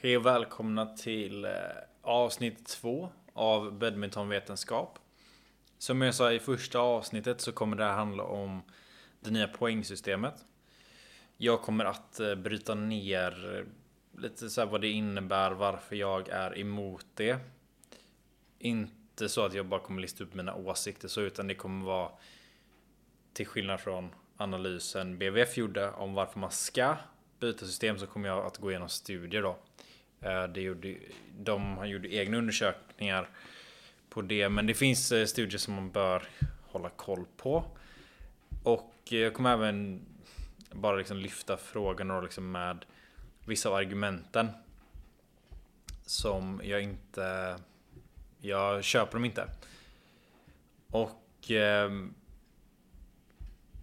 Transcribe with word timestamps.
Hej 0.00 0.16
och 0.16 0.26
välkomna 0.26 0.86
till 0.86 1.44
eh, 1.44 1.50
avsnitt 2.02 2.66
två 2.66 3.08
av 3.32 3.78
badmintonvetenskap. 3.78 4.98
Som 5.78 6.02
jag 6.02 6.14
sa 6.14 6.32
i 6.32 6.38
första 6.38 6.78
avsnittet 6.78 7.40
så 7.40 7.52
kommer 7.52 7.76
det 7.76 7.84
här 7.84 7.92
handla 7.92 8.22
om 8.22 8.62
det 9.20 9.30
nya 9.30 9.48
poängsystemet. 9.48 10.44
Jag 11.36 11.62
kommer 11.62 11.84
att 11.84 12.20
eh, 12.20 12.34
bryta 12.34 12.74
ner 12.74 13.56
eh, 13.56 13.64
lite 14.22 14.50
så 14.50 14.60
här 14.60 14.68
vad 14.68 14.80
det 14.80 14.88
innebär, 14.88 15.50
varför 15.50 15.96
jag 15.96 16.28
är 16.28 16.58
emot 16.58 17.06
det. 17.14 17.38
Inte 18.58 19.28
så 19.28 19.44
att 19.44 19.54
jag 19.54 19.66
bara 19.66 19.80
kommer 19.80 20.02
lista 20.02 20.24
upp 20.24 20.34
mina 20.34 20.54
åsikter 20.54 21.08
så, 21.08 21.20
utan 21.20 21.46
det 21.46 21.54
kommer 21.54 21.86
vara 21.86 22.10
till 23.32 23.46
skillnad 23.46 23.80
från 23.80 24.10
analysen 24.36 25.18
BVF 25.18 25.56
gjorde 25.56 25.90
om 25.90 26.14
varför 26.14 26.38
man 26.40 26.50
ska 26.50 26.96
byta 27.40 27.66
system 27.66 27.98
så 27.98 28.06
kommer 28.06 28.28
jag 28.28 28.46
att 28.46 28.58
gå 28.58 28.70
igenom 28.70 28.88
studier 28.88 29.42
då. 29.42 29.58
Eh, 30.20 30.44
det 30.44 30.60
gjorde, 30.60 30.96
de 31.38 31.88
gjorde 31.88 32.14
egna 32.14 32.36
undersökningar 32.36 33.28
på 34.08 34.22
det, 34.22 34.48
men 34.48 34.66
det 34.66 34.74
finns 34.74 35.12
eh, 35.12 35.26
studier 35.26 35.58
som 35.58 35.74
man 35.74 35.90
bör 35.90 36.22
hålla 36.62 36.88
koll 36.88 37.24
på. 37.36 37.64
Och 38.62 38.94
eh, 39.10 39.18
jag 39.18 39.34
kommer 39.34 39.52
även 39.52 40.06
bara 40.72 40.96
liksom 40.96 41.16
lyfta 41.16 41.56
frågan 41.56 42.10
och 42.10 42.22
liksom 42.22 42.52
med 42.52 42.84
vissa 43.44 43.68
av 43.68 43.74
argumenten 43.74 44.48
som 46.06 46.60
jag 46.64 46.82
inte... 46.82 47.56
Jag 48.40 48.84
köper 48.84 49.12
dem 49.12 49.24
inte. 49.24 49.48
Och 50.86 51.50
ehm, 51.50 52.04
eh, 52.04 52.10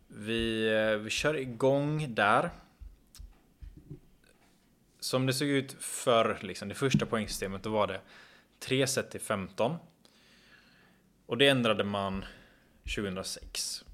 vi, 0.07 0.69
vi 1.03 1.09
kör 1.09 1.37
igång 1.37 2.15
där. 2.15 2.49
Som 5.05 5.25
det 5.25 5.33
såg 5.33 5.47
ut 5.47 5.75
för 5.79 6.37
liksom, 6.41 6.69
det 6.69 6.75
första 6.75 7.05
poängsystemet, 7.05 7.63
då 7.63 7.69
var 7.69 7.87
det 7.87 8.01
3 8.59 8.87
set 8.87 9.11
till 9.11 9.21
15. 9.21 9.75
Och 11.25 11.37
det 11.37 11.47
ändrade 11.47 11.83
man 11.83 12.25
2006. 12.95 13.85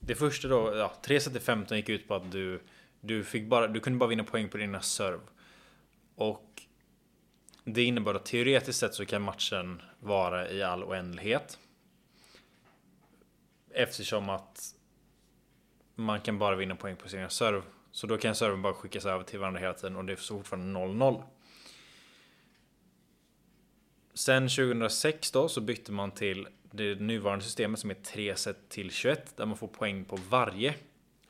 Det 0.00 0.14
första 0.14 0.48
då, 0.48 0.76
ja, 0.76 0.92
3 1.02 1.20
set 1.20 1.32
till 1.32 1.42
15 1.42 1.76
gick 1.76 1.88
ut 1.88 2.08
på 2.08 2.14
att 2.14 2.32
du, 2.32 2.60
du, 3.00 3.24
fick 3.24 3.48
bara, 3.48 3.66
du 3.66 3.80
kunde 3.80 3.98
bara 3.98 4.08
vinna 4.08 4.24
poäng 4.24 4.48
på 4.48 4.56
dina 4.56 4.80
serv. 4.80 5.20
Och 6.14 6.62
det 7.64 7.82
innebar 7.82 8.14
att 8.14 8.26
teoretiskt 8.26 8.78
sett 8.78 8.94
så 8.94 9.06
kan 9.06 9.22
matchen 9.22 9.82
vara 10.00 10.50
i 10.50 10.62
all 10.62 10.84
oändlighet. 10.84 11.58
Eftersom 13.70 14.28
att 14.28 14.74
man 15.94 16.20
kan 16.20 16.38
bara 16.38 16.56
vinna 16.56 16.76
poäng 16.76 16.96
på 16.96 17.08
sina 17.08 17.28
serv. 17.28 17.62
Så 17.96 18.06
då 18.06 18.18
kan 18.18 18.34
serven 18.34 18.62
bara 18.62 18.74
skickas 18.74 19.06
över 19.06 19.24
till 19.24 19.38
varandra 19.38 19.60
hela 19.60 19.74
tiden 19.74 19.96
och 19.96 20.04
det 20.04 20.12
är 20.12 20.16
fortfarande 20.16 20.80
0-0. 20.80 21.22
Sen 24.14 24.48
2006 24.48 25.30
då 25.30 25.48
så 25.48 25.60
bytte 25.60 25.92
man 25.92 26.10
till 26.10 26.48
det 26.70 27.00
nuvarande 27.00 27.44
systemet 27.44 27.80
som 27.80 27.90
är 27.90 27.94
3 27.94 28.36
set 28.36 28.68
till 28.68 28.90
21 28.90 29.36
där 29.36 29.46
man 29.46 29.56
får 29.56 29.68
poäng 29.68 30.04
på 30.04 30.18
varje 30.28 30.74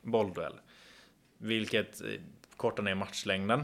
bollduell. 0.03 0.55
Vilket 1.39 2.01
eh, 2.01 2.09
kortar 2.57 2.83
ner 2.83 2.95
matchlängden. 2.95 3.63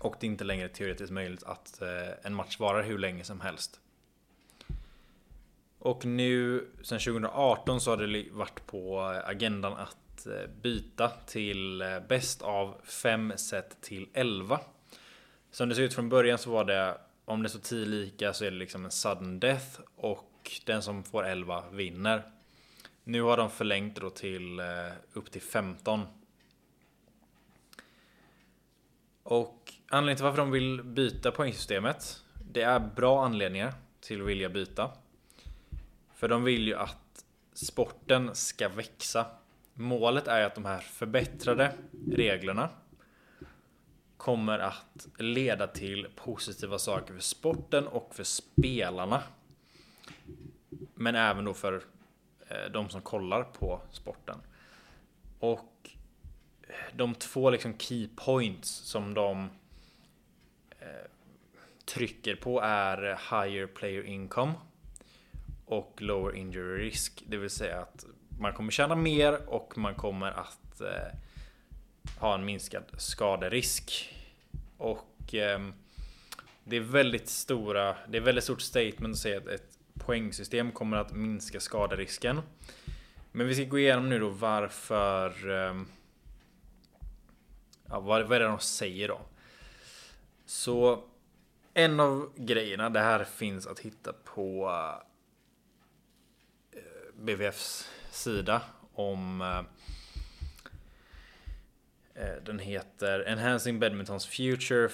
Och 0.00 0.16
det 0.20 0.26
är 0.26 0.30
inte 0.30 0.44
längre 0.44 0.68
teoretiskt 0.68 1.12
möjligt 1.12 1.42
att 1.42 1.82
eh, 1.82 1.88
en 2.22 2.34
match 2.34 2.58
varar 2.58 2.82
hur 2.82 2.98
länge 2.98 3.24
som 3.24 3.40
helst. 3.40 3.80
Och 5.78 6.04
nu 6.04 6.66
sen 6.82 6.98
2018 6.98 7.80
så 7.80 7.90
har 7.90 7.96
det 7.96 8.26
varit 8.30 8.66
på 8.66 9.12
eh, 9.12 9.28
agendan 9.28 9.72
att 9.72 9.96
Eh, 10.26 10.46
byta 10.62 11.08
till 11.08 11.82
eh, 11.82 12.00
bäst 12.08 12.42
av 12.42 12.80
5 12.84 13.32
set 13.36 13.80
till 13.80 14.08
11. 14.12 14.60
Som 15.50 15.68
det 15.68 15.74
ser 15.74 15.82
ut 15.82 15.94
från 15.94 16.08
början 16.08 16.38
så 16.38 16.50
var 16.50 16.64
det 16.64 16.98
om 17.24 17.42
det 17.42 17.48
står 17.48 17.60
10 17.60 17.84
lika 17.84 18.32
så 18.32 18.44
är 18.44 18.50
det 18.50 18.56
liksom 18.56 18.84
en 18.84 18.90
sudden 18.90 19.40
death 19.40 19.80
och 19.96 20.50
den 20.64 20.82
som 20.82 21.04
får 21.04 21.26
11 21.26 21.64
vinner. 21.70 22.22
Nu 23.04 23.22
har 23.22 23.36
de 23.36 23.50
förlängt 23.50 24.00
då 24.00 24.10
till 24.10 24.60
eh, 24.60 24.66
upp 25.12 25.30
till 25.30 25.42
15 25.42 26.06
och 29.22 29.72
anledningen 29.88 30.16
till 30.16 30.24
varför 30.24 30.38
de 30.38 30.50
vill 30.50 30.82
byta 30.82 31.30
poängsystemet. 31.30 32.24
Det 32.52 32.62
är 32.62 32.80
bra 32.80 33.24
anledningar 33.24 33.74
till 34.00 34.20
att 34.20 34.26
vilja 34.26 34.48
byta. 34.48 34.90
För 36.14 36.28
de 36.28 36.44
vill 36.44 36.66
ju 36.66 36.74
att 36.74 37.24
sporten 37.52 38.34
ska 38.34 38.68
växa. 38.68 39.26
Målet 39.74 40.28
är 40.28 40.44
att 40.44 40.54
de 40.54 40.64
här 40.64 40.78
förbättrade 40.78 41.74
reglerna 42.10 42.68
kommer 44.16 44.58
att 44.58 45.08
leda 45.18 45.66
till 45.66 46.06
positiva 46.16 46.78
saker 46.78 47.14
för 47.14 47.20
sporten 47.20 47.86
och 47.86 48.14
för 48.14 48.24
spelarna. 48.24 49.22
Men 50.94 51.14
även 51.14 51.44
då 51.44 51.54
för 51.54 51.82
eh, 52.48 52.70
de 52.72 52.88
som 52.88 53.02
kollar 53.02 53.42
på 53.42 53.80
sporten. 53.90 54.38
Och 55.38 55.90
de 56.92 57.14
två 57.14 57.50
liksom 57.50 57.78
key 57.78 58.08
points 58.16 58.68
som 58.68 59.14
de 59.14 59.50
eh, 60.78 61.10
trycker 61.84 62.36
på 62.36 62.60
är 62.60 62.98
higher 63.30 63.66
player 63.66 64.02
income 64.02 64.52
och 65.66 66.02
lower 66.02 66.36
injury 66.36 66.84
risk. 66.84 67.22
Det 67.26 67.36
vill 67.36 67.50
säga 67.50 67.80
att 67.80 68.06
man 68.38 68.52
kommer 68.52 68.70
tjäna 68.70 68.94
mer 68.94 69.48
och 69.48 69.78
man 69.78 69.94
kommer 69.94 70.30
att 70.30 70.80
eh, 70.80 71.18
ha 72.18 72.34
en 72.34 72.44
minskad 72.44 72.84
skaderisk. 72.96 74.14
Och 74.76 75.34
eh, 75.34 75.60
det 76.64 76.76
är 76.76 76.80
väldigt 76.80 77.28
stora, 77.28 77.96
det 78.08 78.16
är 78.16 78.22
väldigt 78.22 78.44
stort 78.44 78.60
statement 78.60 79.14
att 79.14 79.18
säga 79.18 79.38
att 79.38 79.46
ett 79.46 79.78
poängsystem 79.94 80.72
kommer 80.72 80.96
att 80.96 81.12
minska 81.12 81.60
skaderisken. 81.60 82.40
Men 83.32 83.46
vi 83.46 83.54
ska 83.54 83.64
gå 83.64 83.78
igenom 83.78 84.08
nu 84.08 84.18
då 84.18 84.28
varför 84.28 85.50
eh, 85.50 85.82
ja, 87.88 88.00
vad, 88.00 88.22
vad 88.22 88.32
är 88.32 88.40
det 88.40 88.46
de 88.46 88.58
säger 88.58 89.08
då? 89.08 89.20
Så 90.46 91.04
en 91.74 92.00
av 92.00 92.32
grejerna, 92.36 92.90
det 92.90 93.00
här 93.00 93.24
finns 93.24 93.66
att 93.66 93.78
hitta 93.78 94.12
på 94.12 94.70
eh, 96.72 96.80
BVFs 97.14 97.88
sida 98.12 98.62
om 98.92 99.40
eh, 99.40 99.58
eh, 102.24 102.42
den 102.44 102.58
heter 102.58 103.28
Enhancing 103.28 103.80
Badmintons 103.80 104.26
Future 104.26 104.88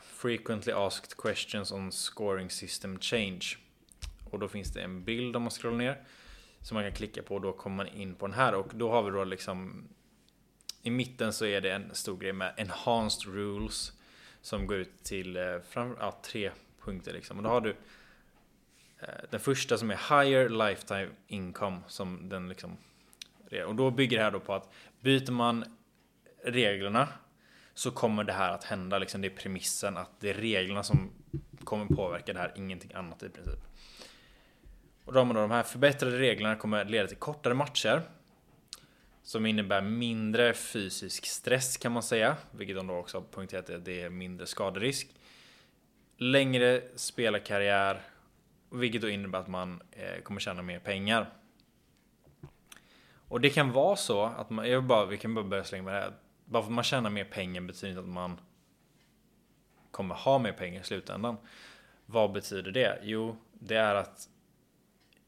Frequently 0.00 0.72
Asked 0.72 1.16
Questions 1.16 1.72
on 1.72 1.92
Scoring 1.92 2.50
System 2.50 2.98
Change. 2.98 3.40
Och 4.30 4.38
då 4.38 4.48
finns 4.48 4.72
det 4.72 4.82
en 4.82 5.04
bild 5.04 5.36
om 5.36 5.42
man 5.42 5.50
scrollar 5.50 5.78
ner. 5.78 6.02
Som 6.60 6.74
man 6.74 6.84
kan 6.84 6.92
klicka 6.92 7.22
på 7.22 7.34
och 7.34 7.40
då 7.40 7.52
kommer 7.52 7.76
man 7.76 7.88
in 7.88 8.14
på 8.14 8.26
den 8.26 8.34
här 8.34 8.54
och 8.54 8.70
då 8.74 8.90
har 8.90 9.02
vi 9.02 9.10
då 9.10 9.24
liksom 9.24 9.88
i 10.82 10.90
mitten 10.90 11.32
så 11.32 11.46
är 11.46 11.60
det 11.60 11.72
en 11.72 11.94
stor 11.94 12.16
grej 12.16 12.32
med 12.32 12.54
enhanced 12.56 13.34
rules 13.34 13.92
som 14.40 14.66
går 14.66 14.76
ut 14.76 15.02
till 15.02 15.36
eh, 15.36 15.60
fram, 15.68 15.96
ja, 16.00 16.20
tre 16.22 16.50
punkter 16.80 17.12
liksom. 17.12 17.36
Och 17.36 17.42
då 17.42 17.48
har 17.48 17.60
du 17.60 17.76
Eh, 19.02 19.08
den 19.30 19.40
första 19.40 19.78
som 19.78 19.90
är 19.90 20.22
higher 20.22 20.48
lifetime 20.48 21.08
income 21.26 21.80
som 21.86 22.28
den 22.28 22.48
liksom 22.48 22.76
och 23.66 23.74
då 23.74 23.90
bygger 23.90 24.18
det 24.18 24.24
här 24.24 24.30
då 24.30 24.40
på 24.40 24.54
att 24.54 24.72
byter 25.00 25.30
man 25.30 25.64
reglerna 26.44 27.08
så 27.74 27.90
kommer 27.90 28.24
det 28.24 28.32
här 28.32 28.50
att 28.50 28.64
hända 28.64 28.98
liksom. 28.98 29.20
Det 29.20 29.28
är 29.28 29.36
premissen 29.36 29.96
att 29.96 30.10
det 30.20 30.30
är 30.30 30.34
reglerna 30.34 30.82
som 30.82 31.10
kommer 31.64 31.86
påverka 31.86 32.32
det 32.32 32.38
här, 32.38 32.52
ingenting 32.56 32.92
annat 32.94 33.22
i 33.22 33.28
princip. 33.28 33.58
Och 35.04 35.12
då 35.12 35.20
har 35.20 35.24
man 35.24 35.34
då 35.34 35.40
de 35.40 35.50
här 35.50 35.62
förbättrade 35.62 36.18
reglerna 36.18 36.56
kommer 36.56 36.84
leda 36.84 37.08
till 37.08 37.16
kortare 37.16 37.54
matcher 37.54 38.02
som 39.22 39.46
innebär 39.46 39.80
mindre 39.80 40.54
fysisk 40.54 41.26
stress 41.26 41.76
kan 41.76 41.92
man 41.92 42.02
säga, 42.02 42.36
vilket 42.50 42.76
de 42.76 42.86
då 42.86 42.94
också 42.94 43.16
har 43.16 43.22
poängterat 43.22 43.70
att 43.70 43.84
det 43.84 44.02
är 44.02 44.10
mindre 44.10 44.46
skaderisk. 44.46 45.08
Längre 46.16 46.82
spelarkarriär, 46.96 48.02
vilket 48.72 49.02
då 49.02 49.08
innebär 49.08 49.38
att 49.38 49.48
man 49.48 49.82
eh, 49.90 50.22
kommer 50.22 50.40
tjäna 50.40 50.62
mer 50.62 50.78
pengar. 50.78 51.30
Och 53.28 53.40
det 53.40 53.50
kan 53.50 53.72
vara 53.72 53.96
så 53.96 54.24
att 54.24 54.50
man, 54.50 54.70
jag 54.70 54.84
bara, 54.84 55.06
vi 55.06 55.18
kan 55.18 55.34
bara 55.34 55.44
börja 55.44 55.64
slänga 55.64 55.84
med 55.84 55.94
det 55.94 56.00
här. 56.00 56.12
Bara 56.44 56.62
för 56.62 56.68
att 56.68 56.74
man 56.74 56.84
tjänar 56.84 57.10
mer 57.10 57.24
pengar 57.24 57.60
betyder 57.60 57.88
inte 57.88 58.00
att 58.00 58.08
man 58.08 58.40
kommer 59.90 60.14
ha 60.14 60.38
mer 60.38 60.52
pengar 60.52 60.80
i 60.80 60.84
slutändan. 60.84 61.36
Vad 62.06 62.32
betyder 62.32 62.70
det? 62.70 62.98
Jo, 63.02 63.36
det 63.52 63.76
är 63.76 63.94
att 63.94 64.28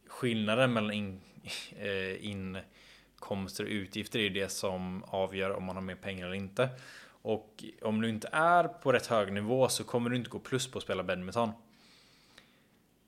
skillnaden 0.06 0.72
mellan 0.72 0.92
in, 0.92 1.20
eh, 1.78 2.26
inkomster 2.26 3.64
och 3.64 3.70
utgifter 3.70 4.18
är 4.18 4.30
det 4.30 4.48
som 4.48 5.04
avgör 5.04 5.50
om 5.50 5.64
man 5.64 5.76
har 5.76 5.82
mer 5.82 5.94
pengar 5.94 6.26
eller 6.26 6.36
inte. 6.36 6.68
Och 7.06 7.64
om 7.82 8.00
du 8.00 8.08
inte 8.08 8.28
är 8.32 8.64
på 8.64 8.92
rätt 8.92 9.06
hög 9.06 9.32
nivå 9.32 9.68
så 9.68 9.84
kommer 9.84 10.10
du 10.10 10.16
inte 10.16 10.30
gå 10.30 10.38
plus 10.38 10.70
på 10.70 10.78
att 10.78 10.84
spela 10.84 11.02
badminton. 11.02 11.52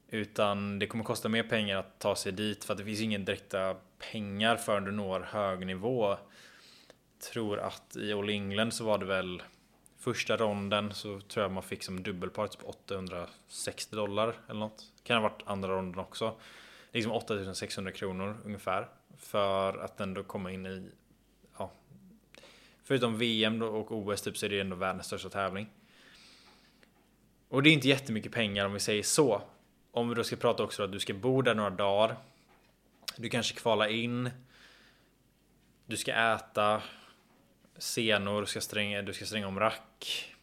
Utan 0.08 0.78
det 0.78 0.86
kommer 0.86 1.04
kosta 1.04 1.28
mer 1.28 1.42
pengar 1.42 1.76
att 1.76 1.98
ta 1.98 2.16
sig 2.16 2.32
dit 2.32 2.64
för 2.64 2.72
att 2.72 2.78
det 2.78 2.84
finns 2.84 3.00
ingen 3.00 3.24
direkta 3.24 3.76
pengar 4.12 4.56
förrän 4.56 4.84
du 4.84 4.90
når 4.90 5.20
hög 5.20 5.66
nivå. 5.66 6.16
Tror 7.32 7.58
att 7.58 7.96
i 7.96 8.12
All 8.12 8.28
England 8.28 8.72
så 8.72 8.84
var 8.84 8.98
det 8.98 9.06
väl 9.06 9.42
Första 9.98 10.36
ronden 10.36 10.94
så 10.94 11.20
tror 11.20 11.44
jag 11.44 11.52
man 11.52 11.62
fick 11.62 11.82
som 11.82 12.02
dubbelpart 12.02 12.50
typ 12.50 12.60
på 12.60 12.66
860 12.66 13.96
dollar 13.96 14.34
eller 14.48 14.60
något. 14.60 14.82
Kan 15.02 15.16
ha 15.16 15.28
varit 15.28 15.42
andra 15.44 15.68
ronden 15.68 15.98
också. 16.00 16.34
Liksom 16.92 17.12
8600 17.12 17.92
kronor 17.92 18.36
ungefär. 18.44 18.88
För 19.16 19.78
att 19.78 20.00
ändå 20.00 20.22
komma 20.22 20.52
in 20.52 20.66
i 20.66 20.90
ja, 21.58 21.70
Förutom 22.84 23.18
VM 23.18 23.62
och 23.62 23.92
OS 23.92 24.22
typ 24.22 24.36
så 24.36 24.46
är 24.46 24.50
det 24.50 24.60
ändå 24.60 24.76
världens 24.76 25.06
största 25.06 25.28
tävling. 25.28 25.68
Och 27.48 27.62
det 27.62 27.70
är 27.70 27.72
inte 27.72 27.88
jättemycket 27.88 28.32
pengar 28.32 28.66
om 28.66 28.72
vi 28.72 28.80
säger 28.80 29.02
så. 29.02 29.42
Om 29.96 30.08
vi 30.08 30.14
då 30.14 30.24
ska 30.24 30.36
prata 30.36 30.62
också 30.62 30.82
att 30.82 30.92
du 30.92 31.00
ska 31.00 31.14
bo 31.14 31.42
där 31.42 31.54
några 31.54 31.70
dagar. 31.70 32.16
Du 33.16 33.28
kanske 33.28 33.54
kvala 33.54 33.88
in. 33.88 34.30
Du 35.86 35.96
ska 35.96 36.12
äta 36.12 36.82
senor, 37.78 38.40
du 38.40 38.46
ska 38.46 38.60
stränga, 38.60 39.02
du 39.02 39.12
ska 39.12 39.26
stränga 39.26 39.48
om 39.48 39.60
rack. 39.60 40.34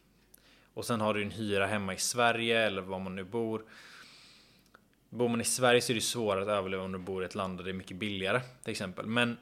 Och 0.74 0.84
sen 0.84 1.00
har 1.00 1.14
du 1.14 1.22
en 1.22 1.30
hyra 1.30 1.66
hemma 1.66 1.94
i 1.94 1.96
Sverige 1.96 2.66
eller 2.66 2.82
var 2.82 2.98
man 2.98 3.16
nu 3.16 3.24
bor. 3.24 3.64
Bor 5.08 5.28
man 5.28 5.40
i 5.40 5.44
Sverige 5.44 5.80
så 5.80 5.92
är 5.92 5.94
det 5.94 6.00
svårare 6.00 6.42
att 6.42 6.48
överleva 6.48 6.82
om 6.82 6.92
du 6.92 6.98
bor 6.98 7.22
i 7.22 7.26
ett 7.26 7.34
land 7.34 7.58
där 7.58 7.64
det 7.64 7.70
är 7.70 7.74
mycket 7.74 7.96
billigare 7.96 8.40
till 8.62 8.70
exempel. 8.70 9.06
Men 9.06 9.38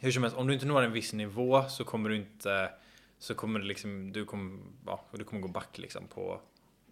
hur 0.00 0.12
som 0.12 0.22
helst, 0.22 0.38
om 0.38 0.46
du 0.46 0.54
inte 0.54 0.66
når 0.66 0.82
en 0.82 0.92
viss 0.92 1.12
nivå 1.12 1.68
så 1.68 1.84
kommer 1.84 2.08
du 2.08 2.16
inte 2.16 2.70
så 3.18 3.34
kommer 3.34 3.60
det 3.60 3.66
liksom, 3.66 4.12
du 4.12 4.24
kommer, 4.24 4.58
ja, 4.86 5.04
du 5.12 5.24
kommer 5.24 5.42
gå 5.42 5.48
back 5.48 5.78
liksom 5.78 6.06
på, 6.06 6.40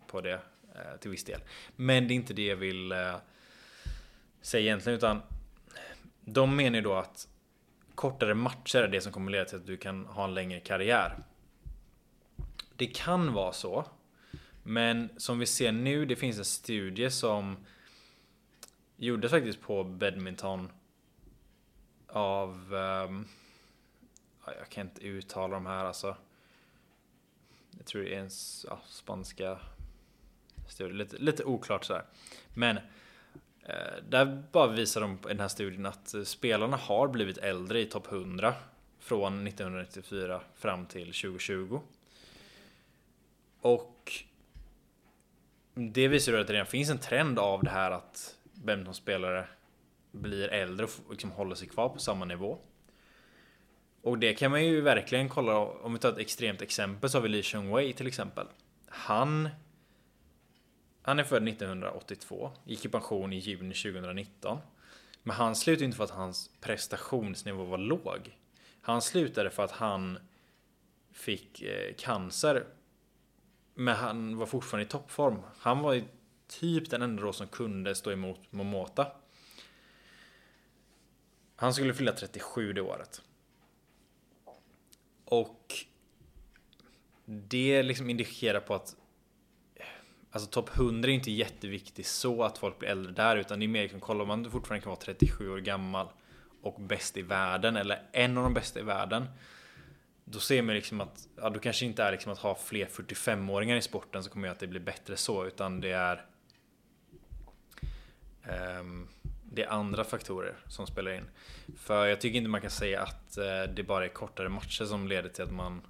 på 0.07 0.21
det 0.21 0.41
Eh, 0.77 0.97
till 1.01 1.11
viss 1.11 1.25
del. 1.25 1.41
Men 1.77 2.09
det 2.09 2.15
är 2.15 2.17
inte 2.17 2.35
det 2.35 2.47
jag 2.47 2.57
vill 2.57 2.93
eh, 2.93 3.17
säga 4.41 4.63
egentligen 4.63 4.97
utan 4.97 5.23
de 6.21 6.57
menar 6.57 6.77
ju 6.77 6.83
då 6.83 6.95
att 6.95 7.29
kortare 7.95 8.35
matcher 8.35 8.79
är 8.79 8.89
det 8.89 9.01
som 9.01 9.13
kommer 9.13 9.33
leda 9.33 9.45
till 9.45 9.57
att 9.57 9.67
du 9.67 9.77
kan 9.77 10.07
ha 10.07 10.25
en 10.25 10.35
längre 10.35 10.61
karriär. 10.61 11.19
Det 12.77 12.87
kan 12.87 13.33
vara 13.33 13.53
så. 13.53 13.85
Men 14.63 15.11
som 15.17 15.39
vi 15.39 15.47
ser 15.47 15.73
nu, 15.73 16.05
det 16.05 16.17
finns 16.17 16.39
en 16.39 16.45
studie 16.45 17.11
som 17.11 17.57
gjordes 18.97 19.31
faktiskt 19.31 19.61
på 19.61 19.85
badminton 19.85 20.73
av 22.09 22.75
um, 22.75 23.29
jag 24.47 24.69
kan 24.69 24.87
inte 24.87 25.07
uttala 25.07 25.55
de 25.55 25.67
här 25.67 25.85
alltså. 25.85 26.17
Jag 27.77 27.87
tror 27.87 28.03
det 28.03 28.15
är 28.15 28.21
en 28.21 28.31
ja, 28.65 28.81
spanska 28.87 29.59
studie, 30.69 30.95
lite, 30.95 31.17
lite 31.17 31.45
oklart 31.45 31.85
sådär. 31.85 32.05
Men 32.55 32.79
Eh, 33.69 34.03
där 34.09 34.43
bara 34.53 34.67
visar 34.67 35.01
de 35.01 35.13
i 35.13 35.29
den 35.29 35.41
här 35.41 35.49
studien 35.49 35.87
att 35.87 36.15
eh, 36.15 36.23
spelarna 36.23 36.77
har 36.77 37.09
blivit 37.09 37.39
äldre 37.39 37.81
i 37.81 37.87
topp 37.87 38.13
100 38.13 38.55
från 38.99 39.47
1994 39.47 40.41
fram 40.55 40.87
till 40.87 41.07
2020. 41.07 41.81
Och 43.61 44.13
det 45.75 46.09
visar 46.09 46.33
ju 46.33 46.41
att 46.41 46.47
det 46.47 46.53
redan 46.53 46.67
finns 46.67 46.91
en 46.91 46.99
trend 46.99 47.39
av 47.39 47.65
det 47.65 47.71
här 47.71 47.91
att 47.91 48.37
badmintonspelare 48.53 49.47
blir 50.13 50.49
äldre 50.49 50.87
och 51.07 51.11
liksom 51.11 51.31
håller 51.31 51.55
sig 51.55 51.69
kvar 51.69 51.89
på 51.89 51.99
samma 51.99 52.25
nivå. 52.25 52.59
Och 54.03 54.19
det 54.19 54.35
kan 54.35 54.51
man 54.51 54.65
ju 54.65 54.81
verkligen 54.81 55.29
kolla 55.29 55.59
om 55.59 55.93
vi 55.93 55.99
tar 55.99 56.09
ett 56.09 56.19
extremt 56.19 56.63
exempel 56.63 57.11
så 57.11 57.19
har 57.19 57.23
vi 57.23 57.29
Li 57.29 57.43
Chongwei 57.43 57.93
till 57.93 58.07
exempel. 58.07 58.47
Han 58.89 59.49
han 61.07 61.19
är 61.19 61.25
född 61.25 61.49
1982, 61.49 62.53
gick 62.65 62.85
i 62.85 62.89
pension 62.89 63.33
i 63.33 63.39
juni 63.39 63.75
2019. 63.75 64.59
Men 65.23 65.37
han 65.37 65.57
slutade 65.57 65.85
inte 65.85 65.97
för 65.97 66.05
att 66.05 66.11
hans 66.11 66.51
prestationsnivå 66.61 67.65
var 67.65 67.79
låg. 67.79 68.39
Han 68.81 69.03
slutade 69.03 69.51
för 69.51 69.65
att 69.65 69.71
han 69.71 70.19
fick 71.13 71.63
eh, 71.63 71.95
cancer. 71.99 72.67
Men 73.75 73.97
han 73.97 74.37
var 74.37 74.47
fortfarande 74.47 74.87
i 74.87 74.89
toppform. 74.89 75.43
Han 75.59 75.81
var 75.81 76.03
typ 76.47 76.91
den 76.91 77.03
enda 77.03 77.23
då 77.23 77.33
som 77.33 77.47
kunde 77.47 77.95
stå 77.95 78.13
emot 78.13 78.53
Momota. 78.53 79.13
Han 81.57 81.75
skulle 81.75 81.95
fylla 81.95 82.13
37 82.13 82.73
det 82.73 82.81
året. 82.81 83.23
Och 85.25 85.75
det 87.25 87.83
liksom 87.83 88.11
indikerar 88.11 88.61
på 88.61 88.75
att 88.75 88.97
Alltså 90.37 90.51
topp 90.51 90.71
100 90.77 91.09
är 91.11 91.15
inte 91.15 91.31
jätteviktigt 91.31 92.07
så 92.07 92.43
att 92.43 92.59
folk 92.59 92.79
blir 92.79 92.89
äldre 92.89 93.13
där 93.13 93.37
utan 93.37 93.59
det 93.59 93.67
är 93.67 93.69
mer 93.69 93.83
liksom, 93.83 94.01
kollar 94.01 94.25
man 94.25 94.51
fortfarande 94.51 94.83
kan 94.83 94.91
vara 94.91 95.01
37 95.01 95.51
år 95.51 95.59
gammal 95.59 96.09
och 96.63 96.81
bäst 96.81 97.17
i 97.17 97.23
världen 97.23 97.77
eller 97.77 98.03
en 98.13 98.39
av 98.39 98.45
de 98.45 98.55
bästa 98.55 98.81
i 98.81 98.83
världen. 98.83 99.27
Då 100.25 100.39
ser 100.39 100.63
man 100.63 100.75
liksom 100.75 101.01
att, 101.01 101.29
ja 101.37 101.51
då 101.51 101.61
kanske 101.61 101.87
inte 101.87 102.03
är 102.03 102.13
liksom 102.13 102.33
att 102.33 102.39
ha 102.39 102.55
fler 102.55 102.87
45-åringar 102.87 103.77
i 103.77 103.83
sporten 103.83 104.23
som 104.23 104.33
kommer 104.33 104.49
göra 104.49 104.55
att 104.55 104.61
det 104.61 104.67
blir 104.67 104.81
bättre 104.81 105.17
så 105.17 105.47
utan 105.47 105.81
det 105.81 105.93
är 105.93 106.25
um, 108.81 109.09
det 109.45 109.63
är 109.63 109.69
andra 109.69 110.05
faktorer 110.05 110.57
som 110.69 110.87
spelar 110.87 111.11
in. 111.13 111.25
För 111.77 112.07
jag 112.07 112.21
tycker 112.21 112.39
inte 112.39 112.51
man 112.51 112.61
kan 112.61 112.71
säga 112.71 113.03
att 113.03 113.39
uh, 113.39 113.75
det 113.75 113.83
bara 113.83 114.05
är 114.05 114.09
kortare 114.09 114.49
matcher 114.49 114.85
som 114.85 115.09
leder 115.09 115.29
till 115.29 115.45
att 115.45 115.53
man 115.53 115.83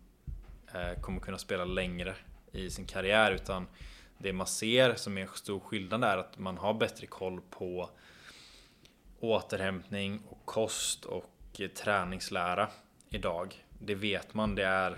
uh, 0.75 1.01
kommer 1.01 1.21
kunna 1.21 1.39
spela 1.39 1.65
längre 1.65 2.15
i 2.53 2.71
sin 2.71 2.87
karriär 2.87 3.33
utan 3.33 3.67
det 4.19 4.33
man 4.33 4.47
ser 4.47 4.95
som 4.95 5.19
är 5.19 5.23
en 5.23 5.29
stor 5.29 5.61
skillnad 5.61 6.05
är 6.05 6.19
att 6.19 6.39
man 6.39 6.59
har 6.59 6.75
bättre 6.75 7.07
koll 7.07 7.41
på 7.51 7.91
återhämtning 9.21 10.23
och 10.29 10.45
kost 10.45 11.05
och 11.05 11.61
eh, 11.61 11.69
träningslära 11.69 12.69
idag. 13.09 13.65
Det 13.79 13.95
vet 13.95 14.35
man. 14.35 14.55
Det 14.55 14.65
är 14.65 14.91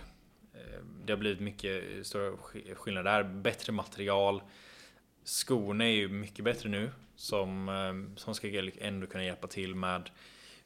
eh, 0.55 0.83
det 1.05 1.13
har 1.13 1.19
blivit 1.19 1.41
mycket 1.41 2.07
större 2.07 2.37
skillnad 2.75 3.05
där. 3.05 3.23
Bättre 3.23 3.73
material. 3.73 4.43
Skorna 5.25 5.85
är 5.85 5.93
ju 5.93 6.09
mycket 6.09 6.45
bättre 6.45 6.69
nu 6.69 6.91
som, 7.17 7.69
eh, 7.69 8.17
som 8.17 8.35
ska 8.35 8.71
ändå 8.79 9.07
kunna 9.07 9.25
hjälpa 9.25 9.47
till 9.47 9.75
med 9.75 10.11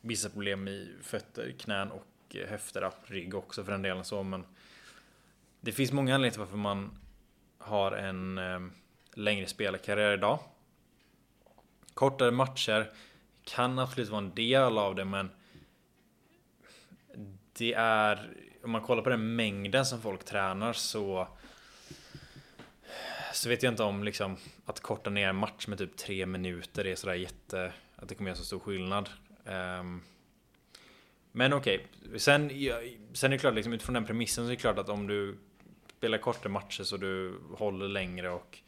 vissa 0.00 0.30
problem 0.30 0.68
i 0.68 0.88
fötter, 1.02 1.54
knän 1.58 1.90
och 1.90 2.36
höfter. 2.48 2.90
Rygg 3.04 3.34
också 3.34 3.64
för 3.64 3.72
den 3.72 3.82
delen 3.82 4.04
så 4.04 4.22
men 4.22 4.44
det 5.60 5.72
finns 5.72 5.92
många 5.92 6.14
anledningar 6.14 6.32
till 6.32 6.40
varför 6.40 6.56
man 6.56 6.98
har 7.62 7.92
en 7.92 8.38
eh, 8.38 8.60
längre 9.14 9.46
spelarkarriär 9.46 10.12
idag. 10.12 10.38
Kortare 11.94 12.30
matcher 12.30 12.90
kan 13.44 13.78
absolut 13.78 14.08
vara 14.08 14.18
en 14.18 14.34
del 14.34 14.78
av 14.78 14.94
det 14.94 15.04
men 15.04 15.30
det 17.52 17.74
är 17.74 18.30
om 18.64 18.70
man 18.70 18.82
kollar 18.82 19.02
på 19.02 19.10
den 19.10 19.36
mängden 19.36 19.86
som 19.86 20.02
folk 20.02 20.24
tränar 20.24 20.72
så 20.72 21.28
så 23.32 23.48
vet 23.48 23.62
jag 23.62 23.72
inte 23.72 23.82
om 23.82 24.04
liksom 24.04 24.36
att 24.66 24.80
korta 24.80 25.10
ner 25.10 25.28
en 25.28 25.36
match 25.36 25.66
med 25.66 25.78
typ 25.78 25.96
tre 25.96 26.26
minuter 26.26 26.86
är 26.86 26.94
sådär 26.94 27.14
jätte 27.14 27.72
att 27.96 28.08
det 28.08 28.14
kommer 28.14 28.30
göra 28.30 28.38
så 28.38 28.44
stor 28.44 28.58
skillnad. 28.58 29.10
Um, 29.44 30.02
men 31.32 31.52
okej, 31.52 31.86
okay. 32.06 32.18
sen, 32.18 32.50
sen 33.12 33.32
är 33.32 33.36
det 33.36 33.38
klart 33.38 33.54
liksom 33.54 33.72
utifrån 33.72 33.94
den 33.94 34.04
premissen 34.04 34.44
så 34.44 34.48
är 34.48 34.56
det 34.56 34.60
klart 34.60 34.78
att 34.78 34.88
om 34.88 35.06
du 35.06 35.38
spelar 36.02 36.18
kortare 36.18 36.52
matcher 36.52 36.82
så 36.82 36.96
du 36.96 37.40
håller 37.56 37.88
längre 37.88 38.30
och 38.30 38.58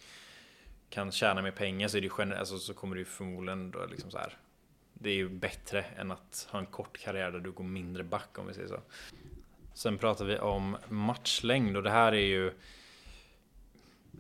kan 0.91 1.13
tjäna 1.13 1.43
mer 1.43 1.51
pengar 1.51 1.89
så, 1.89 1.97
är 1.97 2.01
det 2.01 2.09
gener- 2.09 2.37
alltså, 2.37 2.59
så 2.59 2.75
kommer 2.75 2.97
du 2.97 3.05
förmodligen 3.05 3.71
då 3.71 3.87
liksom 3.87 4.11
så 4.11 4.19
här. 4.19 4.37
Det 4.93 5.11
är 5.11 5.15
ju 5.15 5.29
bättre 5.29 5.83
än 5.83 6.11
att 6.11 6.49
ha 6.51 6.59
en 6.59 6.67
kort 6.67 6.99
karriär 6.99 7.31
där 7.31 7.41
du 7.41 7.53
går 7.53 7.65
mindre 7.65 8.05
back 8.05 8.39
om 8.39 8.47
vi 8.47 8.55
säger 8.55 8.69
så. 8.69 8.81
Sen 9.75 9.99
pratar 9.99 10.25
vi 10.25 10.39
om 10.39 10.77
matchlängd 10.89 11.77
och 11.77 11.83
det 11.83 11.91
här 11.91 12.13
är 12.13 12.27
ju 12.27 12.53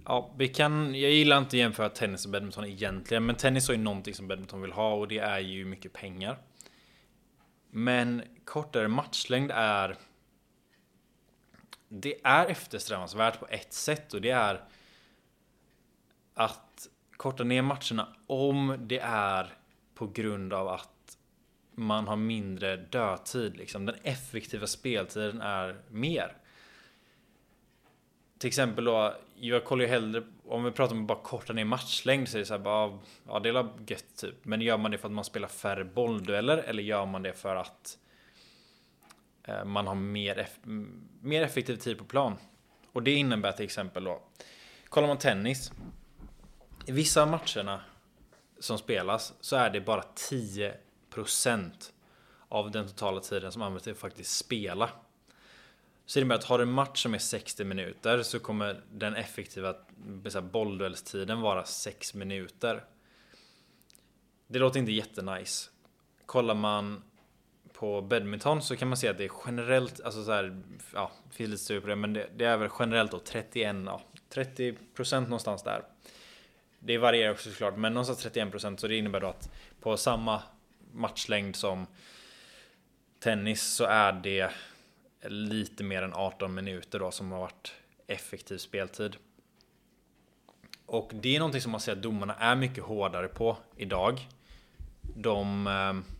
Ja, 0.04 0.34
vi 0.38 0.48
kan, 0.48 0.94
jag 0.94 1.10
gillar 1.10 1.38
inte 1.38 1.48
att 1.48 1.52
jämföra 1.52 1.88
tennis 1.88 2.24
och 2.24 2.30
badminton 2.30 2.64
egentligen, 2.64 3.26
men 3.26 3.36
tennis 3.36 3.68
är 3.68 3.72
ju 3.72 3.78
någonting 3.78 4.14
som 4.14 4.28
badminton 4.28 4.62
vill 4.62 4.72
ha 4.72 4.94
och 4.94 5.08
det 5.08 5.18
är 5.18 5.38
ju 5.38 5.64
mycket 5.64 5.92
pengar. 5.92 6.38
Men 7.70 8.22
kortare 8.44 8.88
matchlängd 8.88 9.50
är 9.54 9.96
det 12.00 12.14
är 12.24 12.46
eftersträvansvärt 12.46 13.40
på 13.40 13.46
ett 13.50 13.72
sätt 13.72 14.14
och 14.14 14.20
det 14.20 14.30
är 14.30 14.64
att 16.34 16.88
korta 17.16 17.44
ner 17.44 17.62
matcherna 17.62 18.08
om 18.26 18.76
det 18.80 18.98
är 18.98 19.54
på 19.94 20.06
grund 20.06 20.52
av 20.52 20.68
att 20.68 21.18
man 21.74 22.08
har 22.08 22.16
mindre 22.16 22.76
dödtid. 22.76 23.56
Liksom. 23.56 23.86
Den 23.86 23.96
effektiva 24.02 24.66
speltiden 24.66 25.40
är 25.40 25.80
mer. 25.88 26.36
Till 28.38 28.48
exempel 28.48 28.84
då, 28.84 29.14
jag 29.34 29.64
kollar 29.64 29.84
ju 29.84 29.90
hellre, 29.90 30.22
om 30.46 30.64
vi 30.64 30.70
pratar 30.70 30.94
om 30.94 31.00
att 31.00 31.08
bara 31.08 31.22
korta 31.22 31.52
ner 31.52 31.64
matchlängd 31.64 32.28
så 32.28 32.36
är 32.36 32.38
det 32.38 32.46
så 32.46 32.54
här 32.54 32.60
bara, 32.60 32.98
ja 33.26 33.40
det 33.40 33.48
är 33.48 33.68
gött 33.86 34.16
typ. 34.16 34.44
Men 34.44 34.60
gör 34.60 34.78
man 34.78 34.90
det 34.90 34.98
för 34.98 35.08
att 35.08 35.14
man 35.14 35.24
spelar 35.24 35.48
färre 35.48 35.84
bolldueller 35.84 36.58
eller 36.58 36.82
gör 36.82 37.06
man 37.06 37.22
det 37.22 37.32
för 37.32 37.56
att 37.56 37.98
Eh, 38.03 38.03
Eh, 39.44 39.64
man 39.64 39.86
har 39.86 39.94
mer, 39.94 40.38
eff 40.38 40.58
mer 41.20 41.42
effektiv 41.42 41.76
tid 41.76 41.98
på 41.98 42.04
plan. 42.04 42.36
Och 42.92 43.02
det 43.02 43.10
innebär 43.10 43.52
till 43.52 43.64
exempel 43.64 44.04
då, 44.04 44.22
kollar 44.88 45.08
man 45.08 45.18
tennis, 45.18 45.72
i 46.86 46.92
vissa 46.92 47.22
av 47.22 47.28
matcherna 47.28 47.80
som 48.58 48.78
spelas 48.78 49.34
så 49.40 49.56
är 49.56 49.70
det 49.70 49.80
bara 49.80 50.02
10% 51.10 51.70
av 52.48 52.70
den 52.70 52.88
totala 52.88 53.20
tiden 53.20 53.52
som 53.52 53.62
används 53.62 53.84
till 53.84 53.92
att 53.92 53.98
faktiskt 53.98 54.36
spela. 54.36 54.90
Så 56.06 56.18
det 56.18 56.20
innebär 56.20 56.34
att 56.34 56.44
har 56.44 56.58
du 56.58 56.62
en 56.62 56.72
match 56.72 57.02
som 57.02 57.14
är 57.14 57.18
60 57.18 57.64
minuter 57.64 58.22
så 58.22 58.40
kommer 58.40 58.82
den 58.90 59.16
effektiva 59.16 59.74
bollduellstiden 60.52 61.40
vara 61.40 61.64
6 61.64 62.14
minuter. 62.14 62.84
Det 64.46 64.58
låter 64.58 64.80
inte 64.80 64.92
jättenice. 64.92 65.70
Kollar 66.26 66.54
man 66.54 67.02
på 67.84 68.00
badminton 68.00 68.62
så 68.62 68.76
kan 68.76 68.88
man 68.88 68.96
se 68.96 69.08
att 69.08 69.18
det 69.18 69.24
är 69.24 69.30
generellt, 69.46 70.00
alltså 70.00 70.24
så 70.24 70.32
här, 70.32 70.62
ja, 70.94 71.10
finns 71.30 71.50
lite 71.50 71.62
studier 71.62 71.80
på 71.80 71.88
det, 71.88 71.96
men 71.96 72.12
det, 72.12 72.28
det, 72.36 72.44
är 72.44 72.56
väl 72.56 72.70
generellt 72.78 73.10
då 73.10 73.18
31, 73.18 73.76
ja, 73.86 74.02
30% 74.34 75.20
någonstans 75.20 75.62
där. 75.62 75.82
Det 76.78 76.98
varierar 76.98 77.30
också 77.30 77.50
såklart, 77.50 77.76
men 77.76 77.94
någonstans 77.94 78.26
31% 78.26 78.76
så 78.76 78.88
det 78.88 78.96
innebär 78.96 79.20
då 79.20 79.26
att 79.26 79.50
på 79.80 79.96
samma 79.96 80.42
matchlängd 80.92 81.56
som 81.56 81.86
tennis 83.20 83.62
så 83.62 83.84
är 83.84 84.12
det 84.12 84.50
lite 85.28 85.84
mer 85.84 86.02
än 86.02 86.14
18 86.14 86.54
minuter 86.54 86.98
då 86.98 87.10
som 87.10 87.32
har 87.32 87.38
varit 87.38 87.72
effektiv 88.06 88.58
speltid. 88.58 89.16
Och 90.86 91.10
det 91.14 91.36
är 91.36 91.38
någonting 91.38 91.60
som 91.60 91.72
man 91.72 91.80
ser 91.80 91.92
att 91.92 92.02
domarna 92.02 92.34
är 92.34 92.56
mycket 92.56 92.84
hårdare 92.84 93.28
på 93.28 93.56
idag. 93.76 94.28
De 95.16 95.66
eh, 95.66 96.14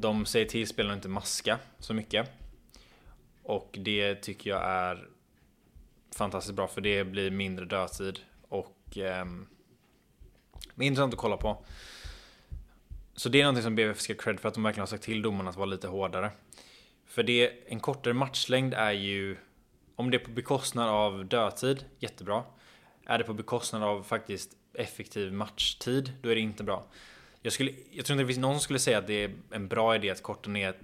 de 0.00 0.26
säger 0.26 0.46
till 0.46 0.68
spelarna 0.68 0.92
att 0.92 0.98
inte 0.98 1.08
maska 1.08 1.58
så 1.78 1.94
mycket. 1.94 2.30
Och 3.42 3.78
det 3.80 4.14
tycker 4.14 4.50
jag 4.50 4.64
är 4.64 5.08
fantastiskt 6.16 6.54
bra 6.54 6.68
för 6.68 6.80
det 6.80 7.04
blir 7.04 7.30
mindre 7.30 7.64
dödtid 7.64 8.20
och 8.48 8.98
eh, 8.98 9.24
intressant 10.80 11.14
att 11.14 11.20
kolla 11.20 11.36
på. 11.36 11.64
Så 13.14 13.28
det 13.28 13.40
är 13.40 13.44
någonting 13.44 13.62
som 13.62 13.74
BVF 13.74 14.00
ska 14.00 14.14
cred 14.14 14.40
för 14.40 14.48
att 14.48 14.54
de 14.54 14.62
verkligen 14.62 14.82
har 14.82 14.86
sagt 14.86 15.02
till 15.02 15.22
domarna 15.22 15.50
att 15.50 15.56
vara 15.56 15.66
lite 15.66 15.88
hårdare. 15.88 16.30
För 17.06 17.22
det, 17.22 17.72
en 17.72 17.80
kortare 17.80 18.14
matchlängd 18.14 18.74
är 18.74 18.92
ju, 18.92 19.36
om 19.96 20.10
det 20.10 20.16
är 20.16 20.24
på 20.24 20.30
bekostnad 20.30 20.88
av 20.88 21.26
dödtid, 21.26 21.84
jättebra. 21.98 22.42
Är 23.06 23.18
det 23.18 23.24
på 23.24 23.34
bekostnad 23.34 23.82
av 23.82 24.02
faktiskt 24.02 24.56
effektiv 24.74 25.32
matchtid, 25.32 26.12
då 26.22 26.28
är 26.28 26.34
det 26.34 26.40
inte 26.40 26.64
bra. 26.64 26.86
Jag, 27.42 27.52
skulle, 27.52 27.70
jag 27.90 28.06
tror 28.06 28.14
inte 28.14 28.22
det 28.22 28.26
finns 28.26 28.38
någon 28.38 28.54
som 28.54 28.60
skulle 28.60 28.78
säga 28.78 28.98
att 28.98 29.06
det 29.06 29.24
är 29.24 29.34
en 29.50 29.68
bra 29.68 29.96
idé 29.96 30.10
att 30.10 30.22
korta 30.22 30.50
ner 30.50 30.74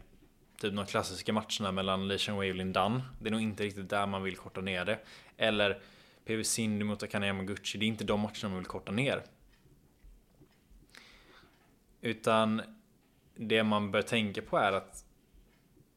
typ 0.60 0.76
de 0.76 0.86
klassiska 0.86 1.32
matcherna 1.32 1.72
mellan 1.72 2.08
Lee 2.08 2.18
Wei 2.38 2.50
och 2.50 2.54
Lindan. 2.54 3.02
Det 3.20 3.28
är 3.28 3.30
nog 3.30 3.40
inte 3.40 3.62
riktigt 3.62 3.88
där 3.88 4.06
man 4.06 4.22
vill 4.22 4.36
korta 4.36 4.60
ner 4.60 4.84
det. 4.84 4.98
Eller 5.36 5.80
PV 6.24 6.44
Cindy 6.44 6.84
mot 6.84 7.02
Akane 7.02 7.26
Yamaguchi. 7.26 7.78
Det 7.78 7.84
är 7.84 7.88
inte 7.88 8.04
de 8.04 8.20
matcherna 8.20 8.48
man 8.48 8.56
vill 8.56 8.66
korta 8.66 8.92
ner. 8.92 9.22
Utan 12.00 12.62
det 13.36 13.62
man 13.62 13.90
bör 13.90 14.02
tänka 14.02 14.42
på 14.42 14.56
är 14.56 14.72
att 14.72 15.04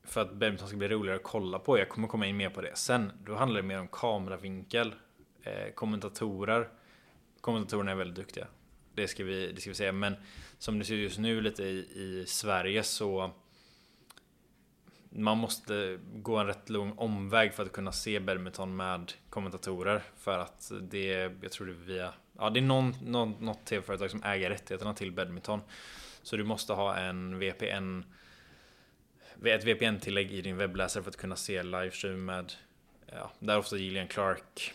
för 0.03 0.21
att 0.21 0.33
badminton 0.33 0.67
ska 0.67 0.77
bli 0.77 0.87
roligare 0.87 1.17
att 1.17 1.23
kolla 1.23 1.59
på, 1.59 1.79
jag 1.79 1.89
kommer 1.89 2.07
komma 2.07 2.25
in 2.25 2.37
mer 2.37 2.49
på 2.49 2.61
det 2.61 2.77
sen, 2.77 3.11
då 3.23 3.35
handlar 3.35 3.61
det 3.61 3.67
mer 3.67 3.79
om 3.79 3.87
kameravinkel, 3.87 4.95
eh, 5.43 5.73
kommentatorer. 5.75 6.69
Kommentatorerna 7.41 7.91
är 7.91 7.95
väldigt 7.95 8.15
duktiga. 8.15 8.47
Det 8.93 9.07
ska, 9.07 9.23
vi, 9.23 9.51
det 9.51 9.61
ska 9.61 9.69
vi 9.69 9.75
säga. 9.75 9.91
Men 9.91 10.15
som 10.57 10.79
det 10.79 10.85
ser 10.85 10.95
ut 10.95 11.01
just 11.01 11.19
nu 11.19 11.41
lite 11.41 11.63
i, 11.63 11.77
i 11.95 12.25
Sverige 12.27 12.83
så 12.83 13.33
man 15.09 15.37
måste 15.37 15.99
gå 16.13 16.37
en 16.37 16.47
rätt 16.47 16.69
lång 16.69 16.93
omväg 16.97 17.53
för 17.53 17.65
att 17.65 17.71
kunna 17.71 17.91
se 17.91 18.19
badminton 18.19 18.75
med 18.75 19.13
kommentatorer. 19.29 20.03
För 20.17 20.39
att 20.39 20.71
det, 20.81 21.31
jag 21.41 21.51
tror 21.51 21.67
det 21.67 21.73
är 21.73 21.85
via, 21.85 22.13
ja 22.37 22.49
det 22.49 22.59
är 22.59 22.61
någon, 22.61 22.95
någon, 23.03 23.35
något 23.39 23.65
tv-företag 23.65 24.11
som 24.11 24.23
äger 24.23 24.49
rättigheterna 24.49 24.93
till 24.93 25.11
badminton. 25.11 25.61
Så 26.23 26.37
du 26.37 26.43
måste 26.43 26.73
ha 26.73 26.97
en 26.97 27.39
VPN, 27.39 28.03
ett 29.45 29.63
VPN-tillägg 29.63 30.31
i 30.31 30.41
din 30.41 30.57
webbläsare 30.57 31.03
för 31.03 31.09
att 31.09 31.17
kunna 31.17 31.35
se 31.35 31.63
livestream 31.63 32.25
med, 32.25 32.53
ja, 33.05 33.31
där 33.39 33.57
ofta 33.57 33.77
Gillian 33.77 34.07
Clark, 34.07 34.73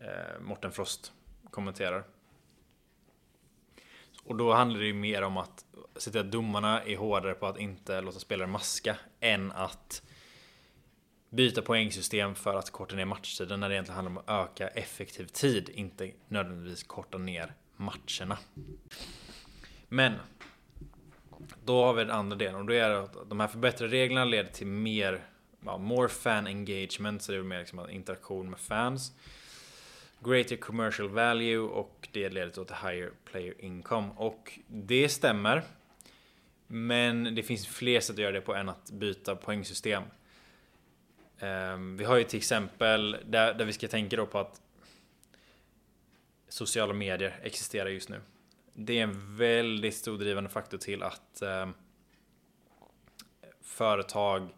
eh, 0.00 0.40
Morten 0.40 0.72
Frost 0.72 1.12
kommenterar. 1.50 2.04
Och 4.24 4.36
då 4.36 4.52
handlar 4.52 4.80
det 4.80 4.86
ju 4.86 4.94
mer 4.94 5.22
om 5.22 5.36
att 5.36 5.64
se 5.96 6.10
till 6.10 6.20
att 6.20 6.32
domarna 6.32 6.82
är 6.82 6.96
hårdare 6.96 7.34
på 7.34 7.46
att 7.46 7.58
inte 7.58 8.00
låta 8.00 8.18
spelare 8.18 8.48
maska 8.48 8.96
än 9.20 9.52
att 9.52 10.02
byta 11.30 11.62
poängsystem 11.62 12.34
för 12.34 12.54
att 12.54 12.70
korta 12.70 12.96
ner 12.96 13.04
matchtiden 13.04 13.60
när 13.60 13.68
det 13.68 13.74
egentligen 13.74 13.96
handlar 13.96 14.10
om 14.10 14.18
att 14.26 14.50
öka 14.50 14.68
effektiv 14.68 15.24
tid, 15.24 15.70
inte 15.74 16.10
nödvändigtvis 16.28 16.82
korta 16.82 17.18
ner 17.18 17.54
matcherna. 17.76 18.38
Men 19.88 20.12
då 21.64 21.84
har 21.84 21.94
vi 21.94 22.04
den 22.04 22.16
andra 22.16 22.36
delen 22.36 22.54
och 22.54 22.66
då 22.66 22.72
är 22.72 22.88
det 22.88 23.00
att 23.00 23.28
de 23.28 23.40
här 23.40 23.48
förbättrade 23.48 23.92
reglerna 23.92 24.24
leder 24.24 24.50
till 24.50 24.66
mer, 24.66 25.26
ja, 25.64 25.78
more 25.78 26.08
fan 26.08 26.46
engagement, 26.46 27.22
så 27.22 27.32
det 27.32 27.38
är 27.38 27.42
mer 27.42 27.58
liksom 27.58 27.90
interaktion 27.90 28.50
med 28.50 28.60
fans 28.60 29.12
greater 30.24 30.56
commercial 30.56 31.08
value 31.08 31.58
och 31.58 32.08
det 32.12 32.28
leder 32.28 32.50
till 32.50 32.76
higher 32.82 33.10
player 33.24 33.54
income. 33.58 34.08
Och 34.16 34.58
det 34.66 35.08
stämmer. 35.08 35.62
Men 36.66 37.34
det 37.34 37.42
finns 37.42 37.66
fler 37.66 38.00
sätt 38.00 38.14
att 38.14 38.18
göra 38.18 38.32
det 38.32 38.40
på 38.40 38.54
än 38.54 38.68
att 38.68 38.90
byta 38.90 39.36
poängsystem. 39.36 40.02
Um, 41.40 41.96
vi 41.96 42.04
har 42.04 42.16
ju 42.16 42.24
till 42.24 42.36
exempel 42.36 43.16
där, 43.24 43.54
där 43.54 43.64
vi 43.64 43.72
ska 43.72 43.88
tänka 43.88 44.16
då 44.16 44.26
på 44.26 44.38
att 44.38 44.60
sociala 46.48 46.92
medier 46.92 47.40
existerar 47.42 47.88
just 47.88 48.08
nu. 48.08 48.20
Det 48.74 48.98
är 48.98 49.02
en 49.02 49.36
väldigt 49.36 49.94
stor 49.94 50.18
drivande 50.18 50.50
faktor 50.50 50.78
till 50.78 51.02
att 51.02 51.42
um, 51.42 51.74
företag, 53.62 54.48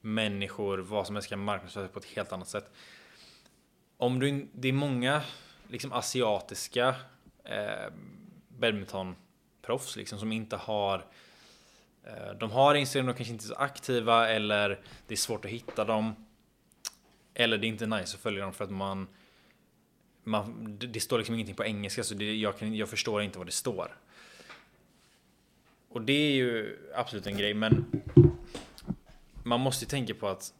människor, 0.00 0.78
vad 0.78 1.06
som 1.06 1.16
helst 1.16 1.28
kan 1.28 1.44
marknadsföras 1.44 1.90
på 1.90 1.98
ett 1.98 2.04
helt 2.04 2.32
annat 2.32 2.48
sätt 2.48 2.70
om 4.00 4.20
du, 4.20 4.48
det 4.52 4.68
är 4.68 4.72
många 4.72 5.22
liksom 5.68 5.92
asiatiska 5.92 6.94
eh, 7.44 7.92
badmintonproffs 8.48 9.96
liksom 9.96 10.18
som 10.18 10.32
inte 10.32 10.56
har 10.56 11.04
eh, 12.04 12.34
De 12.40 12.50
har 12.50 12.74
Instagram, 12.74 13.06
de 13.06 13.14
kanske 13.14 13.32
inte 13.32 13.44
är 13.44 13.46
så 13.46 13.54
aktiva 13.54 14.28
eller 14.28 14.80
det 15.06 15.14
är 15.14 15.16
svårt 15.16 15.44
att 15.44 15.50
hitta 15.50 15.84
dem. 15.84 16.26
Eller 17.34 17.58
det 17.58 17.66
är 17.66 17.68
inte 17.68 17.86
nice 17.86 18.16
att 18.16 18.22
följa 18.22 18.42
dem 18.42 18.52
för 18.52 18.64
att 18.64 18.70
man, 18.70 19.08
man 20.24 20.76
det 20.78 21.00
står 21.00 21.18
liksom 21.18 21.34
ingenting 21.34 21.56
på 21.56 21.64
engelska 21.64 22.04
så 22.04 22.14
det, 22.14 22.36
jag, 22.36 22.58
kan, 22.58 22.74
jag 22.74 22.88
förstår 22.88 23.22
inte 23.22 23.38
vad 23.38 23.46
det 23.46 23.52
står. 23.52 23.96
Och 25.88 26.02
det 26.02 26.12
är 26.12 26.32
ju 26.32 26.78
absolut 26.94 27.26
en 27.26 27.36
grej 27.36 27.54
men 27.54 28.02
man 29.42 29.60
måste 29.60 29.84
ju 29.84 29.88
tänka 29.88 30.14
på 30.14 30.28
att 30.28 30.54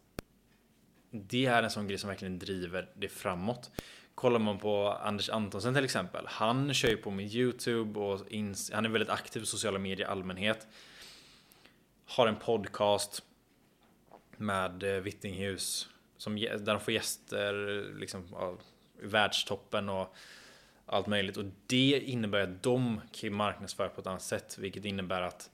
det 1.11 1.45
är 1.45 1.63
en 1.63 1.69
sån 1.69 1.87
grej 1.87 1.97
som 1.97 2.07
verkligen 2.07 2.39
driver 2.39 2.89
det 2.95 3.09
framåt. 3.09 3.71
Kollar 4.15 4.39
man 4.39 4.59
på 4.59 4.87
Anders 4.91 5.29
Antonsen 5.29 5.73
till 5.73 5.83
exempel. 5.83 6.25
Han 6.27 6.73
kör 6.73 6.89
ju 6.89 6.97
på 6.97 7.11
med 7.11 7.35
YouTube 7.35 7.99
och 7.99 8.19
han 8.71 8.85
är 8.85 8.89
väldigt 8.89 9.09
aktiv 9.09 9.43
i 9.43 9.45
sociala 9.45 9.79
medier 9.79 10.07
i 10.07 10.09
allmänhet. 10.09 10.67
Har 12.05 12.27
en 12.27 12.35
podcast 12.35 13.23
med 14.37 14.83
eh, 14.83 15.01
Vittinghus 15.01 15.89
som, 16.17 16.35
där 16.35 16.59
de 16.59 16.79
får 16.79 16.93
gäster 16.93 17.53
liksom, 17.99 18.33
av 18.33 18.61
världstoppen 19.01 19.89
och 19.89 20.15
allt 20.85 21.07
möjligt. 21.07 21.37
Och 21.37 21.45
det 21.67 21.99
innebär 22.05 22.39
att 22.39 22.63
de 22.63 23.01
kan 23.11 23.33
marknadsföra 23.33 23.89
på 23.89 24.01
ett 24.01 24.07
annat 24.07 24.21
sätt, 24.21 24.57
vilket 24.57 24.85
innebär 24.85 25.21
att 25.21 25.50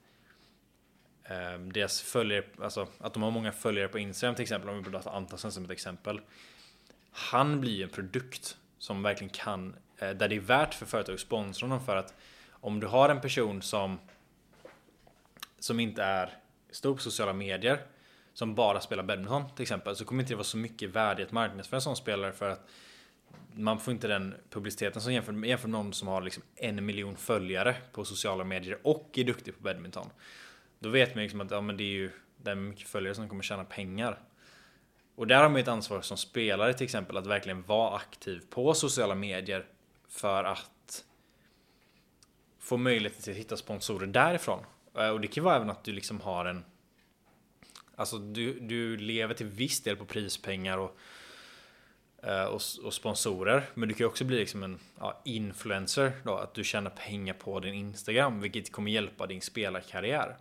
Ehm, 1.30 1.72
deras 1.72 2.02
följare, 2.02 2.44
alltså 2.60 2.86
att 2.98 3.14
de 3.14 3.22
har 3.22 3.30
många 3.30 3.52
följare 3.52 3.88
på 3.88 3.98
Instagram 3.98 4.34
till 4.34 4.42
exempel, 4.42 4.70
om 4.70 4.82
vi 4.82 4.90
tar 4.90 5.16
Antonsen 5.16 5.52
som 5.52 5.64
ett 5.64 5.70
exempel. 5.70 6.20
Han 7.10 7.60
blir 7.60 7.72
ju 7.72 7.82
en 7.82 7.88
produkt 7.88 8.56
som 8.78 9.02
verkligen 9.02 9.30
kan, 9.30 9.76
eh, 9.98 10.10
där 10.10 10.28
det 10.28 10.36
är 10.36 10.40
värt 10.40 10.74
för 10.74 10.86
företag 10.86 11.14
att 11.14 11.20
sponsra 11.20 11.64
honom 11.64 11.86
för 11.86 11.96
att 11.96 12.14
om 12.50 12.80
du 12.80 12.86
har 12.86 13.08
en 13.08 13.20
person 13.20 13.62
som 13.62 13.98
som 15.58 15.80
inte 15.80 16.02
är 16.02 16.38
stor 16.70 16.94
på 16.94 17.00
sociala 17.00 17.32
medier 17.32 17.80
som 18.34 18.54
bara 18.54 18.80
spelar 18.80 19.02
badminton 19.02 19.44
till 19.54 19.62
exempel 19.62 19.96
så 19.96 20.04
kommer 20.04 20.22
inte 20.22 20.32
det 20.32 20.36
vara 20.36 20.44
så 20.44 20.56
mycket 20.56 20.90
värde 20.90 21.22
i 21.22 21.24
att 21.24 21.32
marknadsföra 21.32 21.76
en 21.76 21.82
sån 21.82 21.96
spelare 21.96 22.32
för 22.32 22.50
att 22.50 22.68
man 23.54 23.80
får 23.80 23.92
inte 23.94 24.08
den 24.08 24.34
publiciteten 24.50 25.02
som 25.02 25.12
jämför, 25.12 25.46
jämför 25.46 25.68
med 25.68 25.78
någon 25.78 25.92
som 25.92 26.08
har 26.08 26.22
liksom 26.22 26.42
en 26.56 26.86
miljon 26.86 27.16
följare 27.16 27.76
på 27.92 28.04
sociala 28.04 28.44
medier 28.44 28.78
och 28.82 29.10
är 29.14 29.24
duktig 29.24 29.56
på 29.56 29.62
badminton. 29.62 30.10
Då 30.78 30.88
vet 30.88 31.14
man 31.14 31.22
liksom 31.22 31.40
att 31.40 31.50
ja, 31.50 31.60
men 31.60 31.76
det 31.76 31.84
är 31.84 31.92
ju 31.92 32.10
den 32.36 32.68
mycket 32.68 32.88
följare 32.88 33.14
som 33.14 33.28
kommer 33.28 33.42
tjäna 33.42 33.64
pengar. 33.64 34.18
Och 35.14 35.26
där 35.26 35.42
har 35.42 35.48
man 35.48 35.60
ett 35.60 35.68
ansvar 35.68 36.00
som 36.00 36.16
spelare 36.16 36.74
till 36.74 36.84
exempel 36.84 37.16
att 37.16 37.26
verkligen 37.26 37.62
vara 37.62 37.96
aktiv 37.96 38.42
på 38.50 38.74
sociala 38.74 39.14
medier 39.14 39.66
för 40.08 40.44
att 40.44 41.04
få 42.58 42.76
möjlighet 42.76 43.22
till 43.22 43.32
att 43.32 43.38
hitta 43.38 43.56
sponsorer 43.56 44.06
därifrån. 44.06 44.64
Eh, 44.98 45.08
och 45.08 45.20
det 45.20 45.28
kan 45.28 45.44
vara 45.44 45.56
även 45.56 45.70
att 45.70 45.84
du 45.84 45.92
liksom 45.92 46.20
har 46.20 46.44
en 46.44 46.64
Alltså 47.98 48.18
du, 48.18 48.60
du 48.60 48.96
lever 48.96 49.34
till 49.34 49.46
viss 49.46 49.80
del 49.80 49.96
på 49.96 50.04
prispengar 50.04 50.78
och, 50.78 50.98
eh, 52.22 52.44
och, 52.44 52.60
och 52.84 52.94
sponsorer. 52.94 53.62
Men 53.74 53.88
du 53.88 53.94
kan 53.94 54.04
ju 54.04 54.08
också 54.08 54.24
bli 54.24 54.38
liksom 54.38 54.62
en 54.62 54.78
ja, 54.98 55.22
influencer 55.24 56.12
då, 56.24 56.36
att 56.36 56.54
du 56.54 56.64
tjänar 56.64 56.90
pengar 56.90 57.34
på 57.34 57.60
din 57.60 57.74
Instagram, 57.74 58.40
vilket 58.40 58.72
kommer 58.72 58.90
hjälpa 58.90 59.26
din 59.26 59.40
spelarkarriär. 59.40 60.36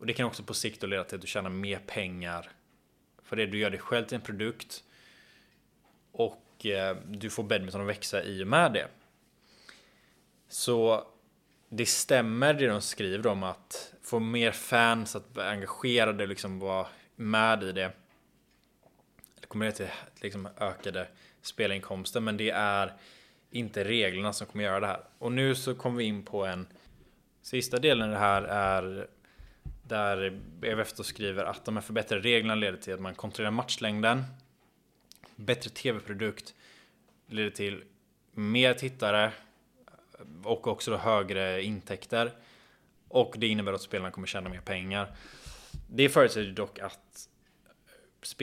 Och 0.00 0.06
det 0.06 0.12
kan 0.12 0.26
också 0.26 0.42
på 0.42 0.54
sikt 0.54 0.82
leda 0.82 1.04
till 1.04 1.14
att 1.14 1.20
du 1.20 1.26
tjänar 1.26 1.50
mer 1.50 1.78
pengar. 1.86 2.50
För 3.22 3.36
det 3.36 3.46
du 3.46 3.58
gör 3.58 3.70
dig 3.70 3.80
själv 3.80 4.04
till 4.04 4.14
en 4.14 4.20
produkt. 4.20 4.84
Och 6.12 6.66
eh, 6.66 6.96
du 7.06 7.30
får 7.30 7.42
badminton 7.42 7.80
att 7.80 7.86
växa 7.86 8.22
i 8.22 8.42
och 8.42 8.46
med 8.46 8.72
det. 8.72 8.88
Så 10.48 11.06
det 11.68 11.86
stämmer 11.86 12.54
det 12.54 12.66
de 12.66 12.80
skriver 12.80 13.26
om 13.26 13.42
att 13.42 13.94
få 14.02 14.18
mer 14.18 14.52
fans 14.52 15.16
att 15.16 15.36
vara 15.36 15.50
engagerade 15.50 16.22
och 16.22 16.28
liksom 16.28 16.58
vara 16.58 16.86
med 17.16 17.62
i 17.62 17.72
det. 17.72 17.92
Det 19.40 19.46
kommer 19.46 19.66
leda 19.66 19.76
till 19.76 19.88
liksom 20.20 20.48
ökade 20.58 21.08
spelinkomster 21.42 22.20
men 22.20 22.36
det 22.36 22.50
är 22.50 22.92
inte 23.50 23.84
reglerna 23.84 24.32
som 24.32 24.46
kommer 24.46 24.64
göra 24.64 24.80
det 24.80 24.86
här. 24.86 25.04
Och 25.18 25.32
nu 25.32 25.54
så 25.54 25.74
kommer 25.74 25.98
vi 25.98 26.04
in 26.04 26.24
på 26.24 26.46
en 26.46 26.66
sista 27.42 27.78
delen 27.78 28.08
i 28.08 28.12
det 28.12 28.18
här 28.18 28.42
är 28.42 29.08
där 29.90 30.30
BFF 30.60 30.92
då 30.92 31.02
skriver 31.02 31.44
att 31.44 31.64
de 31.64 31.76
här 31.76 31.82
förbättrade 31.82 32.22
reglerna 32.22 32.54
leder 32.54 32.78
till 32.78 32.94
att 32.94 33.00
man 33.00 33.14
kontrollerar 33.14 33.50
matchlängden. 33.50 34.24
Bättre 35.36 35.70
tv-produkt 35.70 36.54
leder 37.26 37.50
till 37.50 37.84
mer 38.32 38.74
tittare 38.74 39.32
och 40.44 40.66
också 40.66 40.90
då 40.90 40.96
högre 40.96 41.62
intäkter. 41.62 42.32
Och 43.08 43.34
det 43.38 43.46
innebär 43.46 43.72
att 43.72 43.82
spelarna 43.82 44.10
kommer 44.10 44.26
tjäna 44.26 44.48
mer 44.48 44.60
pengar. 44.60 45.16
Det 45.88 46.08
förutsätter 46.08 46.52
dock 46.52 46.78
att, 46.78 47.28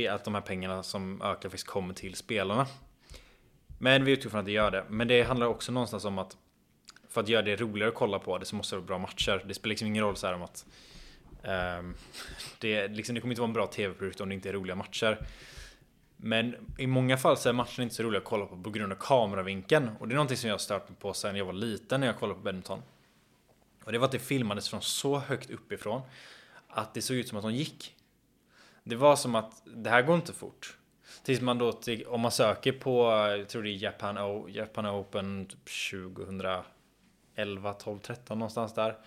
att 0.10 0.24
de 0.24 0.34
här 0.34 0.42
pengarna 0.42 0.84
som 0.84 1.22
ökar 1.22 1.50
faktiskt 1.50 1.68
kommer 1.68 1.94
till 1.94 2.16
spelarna. 2.16 2.68
Men 3.80 4.06
vi 4.06 4.12
utgår 4.12 4.30
från 4.30 4.39
att 4.39 4.46
det 4.46 4.51
gör 4.51 4.72
det. 4.72 4.86
Men 4.89 5.08
det 5.08 5.24
handlar 5.24 5.48
också 5.48 5.72
någonstans 5.72 6.06
om 6.06 6.18
att 6.18 6.38
för 7.10 7.22
att 7.22 7.30
göra 7.30 7.42
det 7.42 7.56
roligare 7.56 7.89
att 7.89 7.96
kolla 7.96 8.20
på 8.20 8.38
det 8.38 8.46
så 8.46 8.56
måste 8.56 8.75
det 8.75 8.80
vara 8.80 8.88
bra 8.88 8.98
matcher. 8.98 9.44
Det 9.46 9.54
spelar 9.54 9.70
liksom 9.70 9.88
ingen 9.88 10.04
roll 10.04 10.16
så 10.16 10.27
här 10.27 10.34
om 10.34 10.44
att 10.44 10.66
Ehm, 11.48 11.96
det, 12.60 12.88
liksom, 12.88 13.16
det 13.16 13.22
kommer 13.22 13.32
inte 13.32 13.42
vara 13.42 13.50
en 13.50 13.54
bra 13.54 13.68
tv-produkt 13.68 14.22
om 14.22 14.30
det 14.30 14.36
inte 14.36 14.50
är 14.50 14.54
roliga 14.54 14.75
matcher. 14.75 15.27
Men 16.18 16.56
i 16.77 16.88
många 16.88 17.18
fall 17.18 17.38
så 17.38 17.50
är 17.50 17.54
matchen 17.54 17.84
inte 17.84 17.96
så 17.96 18.04
rolig 18.04 18.18
att 18.18 18.24
kolla 18.24 18.46
på 18.46 18.58
på 18.58 18.70
grund 18.70 18.94
av 18.94 18.98
kameravinkeln. 18.98 19.89
Och 20.00 20.08
det 20.08 20.13
är 20.13 20.16
någonting 20.16 20.38
som 20.38 20.48
jag 20.48 20.54
har 20.54 20.60
stört 20.60 20.89
mig 20.89 20.98
på 21.00 21.13
sen 21.13 21.36
jag 21.36 21.46
var 21.46 21.54
liten 21.54 22.00
när 22.00 22.08
jag 22.08 22.18
kollade 22.18 22.39
på 22.39 22.44
badminton. 22.44 22.82
Och 23.84 23.92
det 23.92 23.98
var 23.98 24.06
att 24.06 24.12
det 24.12 24.20
filmades 24.20 24.70
från 24.70 24.82
så 24.82 25.18
högt 25.18 25.50
uppifrån 25.50 26.01
att 26.68 26.94
det 26.94 27.01
såg 27.01 27.18
ut 27.18 27.27
som 27.27 27.38
att 27.38 27.44
de 27.44 27.54
gick. 27.54 27.96
Det 28.84 28.96
var 28.96 29.16
som 29.16 29.36
att 29.36 29.62
det 29.66 29.89
här 29.89 30.01
går 30.01 30.16
inte 30.16 30.34
fort. 30.34 30.77
Tills 31.24 31.42
man 31.42 31.58
då, 31.58 31.80
om 32.08 32.22
man 32.22 32.32
söker 32.32 32.72
på, 32.72 33.04
jag 33.38 33.50
tror 33.50 33.63
det 33.63 33.70
är 33.70 33.84
Japan, 33.84 34.18
o, 34.18 34.50
Japan 34.50 34.88
Open 34.88 35.50
2011, 35.92 37.74
12, 37.74 38.00
13 38.00 38.39
någonstans 38.39 38.74
där. 38.74 38.98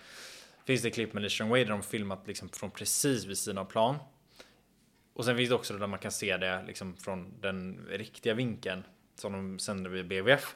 Finns 0.65 0.81
det 0.81 0.91
klipp 0.91 1.13
med 1.13 1.23
Lee 1.23 1.49
Way 1.49 1.63
där 1.63 1.71
de 1.71 1.83
filmat 1.83 2.27
liksom 2.27 2.49
från 2.49 2.71
precis 2.71 3.25
vid 3.25 3.37
sidan 3.37 3.57
av 3.57 3.65
plan. 3.65 3.95
Och 5.13 5.25
sen 5.25 5.37
finns 5.37 5.49
det 5.49 5.55
också 5.55 5.77
där 5.77 5.87
man 5.87 5.99
kan 5.99 6.11
se 6.11 6.37
det 6.37 6.63
liksom 6.67 6.95
från 6.95 7.41
den 7.41 7.87
riktiga 7.89 8.33
vinkeln 8.33 8.83
som 9.15 9.33
de 9.33 9.59
sänder 9.59 9.89
vid 9.89 10.07
BVF. 10.07 10.55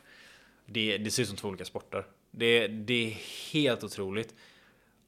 Det, 0.65 0.97
det 0.97 1.11
ser 1.11 1.23
ut 1.23 1.27
som 1.27 1.37
två 1.37 1.47
olika 1.47 1.65
sporter. 1.65 2.05
Det, 2.31 2.67
det 2.67 3.07
är 3.07 3.17
helt 3.53 3.83
otroligt. 3.83 4.35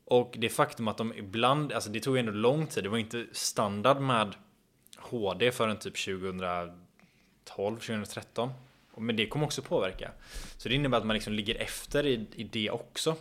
Och 0.05 0.35
det 0.37 0.49
faktum 0.49 0.87
att 0.87 0.97
de 0.97 1.13
ibland, 1.13 1.73
alltså 1.73 1.89
det 1.89 1.99
tog 1.99 2.17
ändå 2.17 2.31
lång 2.31 2.67
tid. 2.67 2.83
Det 2.83 2.89
var 2.89 2.97
inte 2.97 3.25
standard 3.31 4.01
med 4.01 4.35
HD 4.97 5.51
förrän 5.51 5.77
typ 5.77 6.05
2012, 6.05 6.75
2013. 7.55 8.49
Men 8.97 9.15
det 9.15 9.27
kommer 9.27 9.45
också 9.45 9.61
påverka. 9.61 10.11
Så 10.57 10.69
det 10.69 10.75
innebär 10.75 10.97
att 10.97 11.05
man 11.05 11.13
liksom 11.13 11.33
ligger 11.33 11.55
efter 11.55 12.05
i, 12.05 12.25
i 12.35 12.43
det 12.43 12.69
också. 12.69 13.15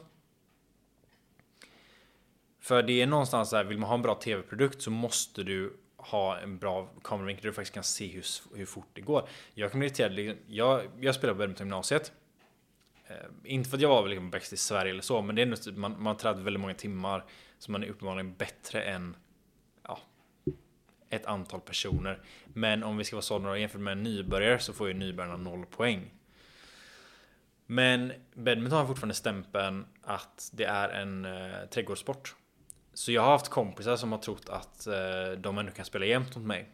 För 2.67 2.83
det 2.83 3.03
är 3.03 3.07
någonstans 3.07 3.51
där, 3.51 3.65
vill 3.65 3.79
man 3.79 3.89
ha 3.89 3.95
en 3.95 4.03
bra 4.03 4.15
tv-produkt 4.15 4.83
så 4.83 4.91
måste 4.91 5.43
du 5.43 5.77
ha 5.97 6.39
en 6.39 6.59
bra 6.59 6.91
kameravinkel 7.03 7.43
där 7.43 7.49
du 7.49 7.55
faktiskt 7.55 7.75
kan 7.75 7.85
se 7.85 8.07
hur, 8.07 8.25
hur 8.57 8.67
fort 8.67 8.89
det 8.93 9.01
går. 9.01 9.29
Jag 9.55 9.71
kan 9.71 9.79
bli 9.79 9.87
irriterad, 9.87 10.13
liksom, 10.13 10.39
jag, 10.49 10.83
jag 11.01 11.15
spelar 11.15 11.35
på 11.35 11.39
badminton 11.39 11.67
gymnasiet. 11.67 12.13
Eh, 13.07 13.17
inte 13.45 13.71
för 13.71 13.77
att 13.77 13.83
jag 13.83 13.89
var 13.89 14.09
liksom 14.09 14.31
bäst 14.31 14.53
i 14.53 14.57
Sverige 14.57 14.91
eller 14.91 15.03
så, 15.03 15.23
men 15.23 15.37
det 15.37 15.43
är 15.43 15.47
ändå, 15.47 15.57
typ, 15.57 15.77
man, 15.77 15.93
man 15.93 16.07
har 16.07 16.15
tränat 16.15 16.39
väldigt 16.43 16.61
många 16.61 16.75
timmar. 16.75 17.25
Så 17.59 17.73
man 17.73 17.85
är 17.85 17.89
uppenbarligen 17.89 18.35
bättre 18.35 18.83
än 18.83 19.17
ja, 19.83 19.99
ett 21.11 21.27
antal 21.27 21.61
personer. 21.61 22.23
Men 22.47 22.83
om 22.83 22.97
vi 22.97 23.05
ska 23.05 23.17
vara 23.17 23.23
sådana 23.23 23.59
jämfört 23.59 23.81
med 23.81 23.93
en 23.93 24.03
nybörjare 24.03 24.59
så 24.59 24.73
får 24.73 24.89
ju 24.89 24.95
nybörjarna 24.95 25.37
noll 25.37 25.67
poäng. 25.67 26.11
Men 27.67 28.13
badminton 28.35 28.79
har 28.79 28.87
fortfarande 28.87 29.15
stämpeln 29.15 29.87
att 30.03 30.51
det 30.53 30.65
är 30.65 30.89
en 30.89 31.25
eh, 31.25 31.67
trädgårdssport. 31.71 32.35
Så 32.97 33.13
jag 33.13 33.23
har 33.23 33.31
haft 33.31 33.49
kompisar 33.49 33.97
som 33.97 34.13
har 34.13 34.19
trott 34.19 34.49
att 34.49 34.87
eh, 34.87 35.31
de 35.39 35.59
ändå 35.59 35.73
kan 35.73 35.85
spela 35.85 36.05
jämt 36.05 36.37
mot 36.37 36.45
mig. 36.45 36.69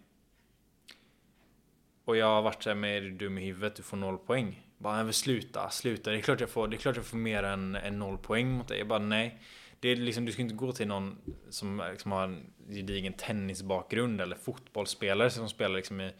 Och 2.05 2.17
jag 2.17 2.27
har 2.27 2.43
varit 2.43 2.63
såhär 2.63 2.77
med 2.77 2.97
är 2.97 3.01
du 3.01 3.11
dum 3.11 3.39
i 3.39 3.45
huvudet, 3.45 3.77
du 3.77 3.83
får 3.83 3.97
noll 3.97 4.19
poäng. 4.19 4.67
Bara, 4.79 5.05
men 5.05 5.13
sluta, 5.13 5.71
sluta. 5.71 6.11
Det 6.11 6.17
är 6.17 6.21
klart 6.21 6.41
jag 6.41 6.51
får, 6.51 6.69
det 6.69 6.77
är 6.77 6.79
klart 6.79 6.97
jag 6.97 7.05
får 7.05 7.17
mer 7.17 7.43
än, 7.43 7.77
än 7.77 7.99
noll 7.99 8.19
poäng 8.19 8.51
mot 8.51 8.69
dig. 8.69 8.79
Jag 8.79 8.89
bara, 8.89 8.99
nej. 8.99 9.43
Det 9.81 9.89
är 9.89 9.97
liksom, 9.97 10.25
du 10.25 10.33
ska 10.33 10.43
inte 10.43 10.55
gå 10.55 10.73
till 10.73 10.89
någon 10.89 11.19
som 11.51 11.83
liksom 11.91 12.13
har 12.13 12.25
en 12.25 12.53
gedigen 12.69 13.13
tennisbakgrund 13.13 14.21
eller 14.21 14.37
fotbollsspelare 14.37 15.31
som 15.31 15.49
spelar 15.49 15.77
liksom 15.77 16.01
i 16.01 16.13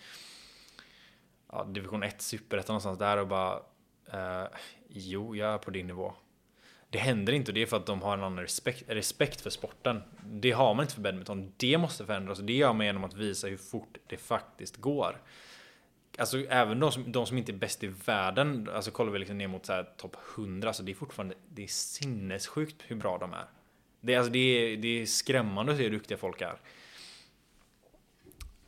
ja, 1.53 1.65
division 1.65 2.03
1, 2.03 2.23
superettan 2.23 2.73
någonstans 2.73 2.99
där 2.99 3.17
och 3.17 3.29
bara 3.29 3.61
eh, 4.13 4.49
Jo, 4.89 5.37
jag 5.37 5.55
är 5.55 5.59
på 5.59 5.71
din 5.71 5.87
nivå. 5.87 6.15
Det 6.93 6.99
händer 6.99 7.33
inte 7.33 7.51
och 7.51 7.55
det 7.55 7.63
är 7.63 7.67
för 7.67 7.77
att 7.77 7.87
de 7.87 8.03
har 8.03 8.15
en 8.19 8.25
annan 8.25 8.39
respekt, 8.39 8.83
respekt 8.87 9.41
för 9.41 9.51
sporten. 9.51 10.03
Det 10.25 10.51
har 10.51 10.75
man 10.75 10.85
inte 10.85 10.95
för 10.95 11.03
badminton. 11.03 11.53
Det 11.57 11.79
måste 11.79 12.07
förändras 12.07 12.39
och 12.39 12.45
det 12.45 12.53
gör 12.53 12.73
man 12.73 12.87
genom 12.87 13.05
att 13.05 13.15
visa 13.15 13.47
hur 13.47 13.57
fort 13.57 13.99
det 14.07 14.17
faktiskt 14.17 14.77
går. 14.77 15.21
Alltså 16.19 16.39
även 16.39 16.81
de 16.81 16.93
som, 16.93 17.13
de 17.13 17.27
som 17.27 17.39
inte 17.39 17.53
är 17.53 17.57
bäst 17.57 17.85
i 17.85 17.87
världen, 17.87 18.69
alltså 18.75 18.91
kollar 18.91 19.13
vi 19.13 19.19
liksom 19.19 19.39
ner 19.39 19.49
mot 19.49 19.71
topp 19.97 20.17
100, 20.37 20.69
alltså 20.69 20.83
det 20.83 20.93
är 20.93 20.95
fortfarande, 20.95 21.35
det 21.49 21.63
är 21.63 21.69
sinnessjukt 21.69 22.83
hur 22.87 22.97
bra 22.97 23.19
de 23.19 23.33
är. 23.33 23.45
Det 24.01 24.15
är, 24.15 24.19
alltså, 24.19 24.33
det 24.33 24.39
är, 24.39 24.77
det 24.77 24.89
är 25.03 25.07
skrämmande 25.07 25.73
att 25.73 25.79
se 25.79 25.85
hur 25.85 25.91
duktiga 25.91 26.19
folk 26.19 26.41
är. 26.41 26.57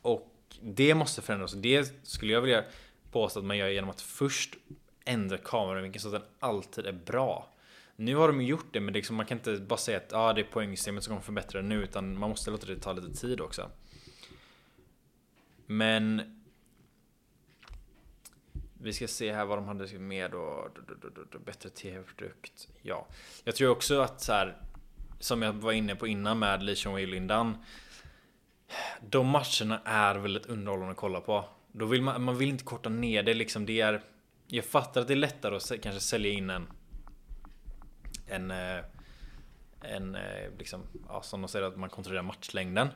Och 0.01 0.31
det 0.61 0.95
måste 0.95 1.21
förändras 1.21 1.53
och 1.53 1.59
det 1.59 2.07
skulle 2.07 2.33
jag 2.33 2.41
vilja 2.41 2.63
påstå 3.11 3.39
att 3.39 3.45
man 3.45 3.57
gör 3.57 3.67
genom 3.67 3.89
att 3.89 4.01
först 4.01 4.55
ändra 5.05 5.37
kameravinkeln 5.37 6.01
så 6.01 6.07
att 6.07 6.21
den 6.21 6.31
alltid 6.39 6.85
är 6.85 6.93
bra. 6.93 7.49
Nu 7.95 8.15
har 8.15 8.27
de 8.27 8.41
ju 8.41 8.47
gjort 8.47 8.65
det, 8.71 8.79
men 8.79 8.93
liksom, 8.93 9.15
man 9.15 9.25
kan 9.25 9.37
inte 9.37 9.57
bara 9.57 9.77
säga 9.77 9.97
att 9.97 10.13
ah, 10.13 10.33
det 10.33 10.41
är 10.41 10.45
poängsystemet 10.45 11.03
som 11.03 11.11
kommer 11.11 11.21
förbättra 11.21 11.61
det 11.61 11.67
nu, 11.67 11.83
utan 11.83 12.19
man 12.19 12.29
måste 12.29 12.51
låta 12.51 12.67
det 12.67 12.79
ta 12.79 12.93
lite 12.93 13.19
tid 13.21 13.41
också. 13.41 13.71
Men 15.65 16.21
vi 18.81 18.93
ska 18.93 19.07
se 19.07 19.33
här 19.33 19.45
vad 19.45 19.57
de 19.57 19.65
hade 19.65 19.99
med 19.99 20.31
då. 20.31 20.69
Bättre 21.45 21.69
tv-produkt. 21.69 22.67
Ja, 22.81 23.07
jag 23.43 23.55
tror 23.55 23.69
också 23.69 23.99
att 23.99 24.21
så 24.21 24.33
här 24.33 24.57
som 25.19 25.41
jag 25.41 25.53
var 25.53 25.71
inne 25.71 25.95
på 25.95 26.07
innan 26.07 26.39
med 26.39 26.63
Leishon 26.63 26.93
och 26.93 26.99
Lindan. 26.99 27.57
De 29.01 29.27
matcherna 29.27 29.81
är 29.85 30.15
väldigt 30.15 30.45
underhållande 30.45 30.91
att 30.91 30.97
kolla 30.97 31.21
på. 31.21 31.45
Då 31.71 31.85
vill 31.85 32.01
man, 32.01 32.23
man 32.23 32.37
vill 32.37 32.49
inte 32.49 32.63
korta 32.63 32.89
ner 32.89 33.23
det 33.23 33.33
liksom. 33.33 33.65
Det 33.65 33.81
är, 33.81 34.03
jag 34.47 34.65
fattar 34.65 35.01
att 35.01 35.07
det 35.07 35.13
är 35.13 35.15
lättare 35.15 35.55
att 35.55 35.81
kanske 35.81 36.01
sälja 36.01 36.31
in 36.31 36.49
en 36.49 36.67
en, 38.27 38.51
eh, 38.51 38.79
en 39.81 40.15
eh, 40.15 40.49
liksom, 40.57 40.83
ja, 41.09 41.21
som 41.21 41.41
de 41.41 41.47
säger 41.47 41.65
att 41.65 41.77
man 41.77 41.89
kontrollerar 41.89 42.23
matchlängden. 42.23 42.87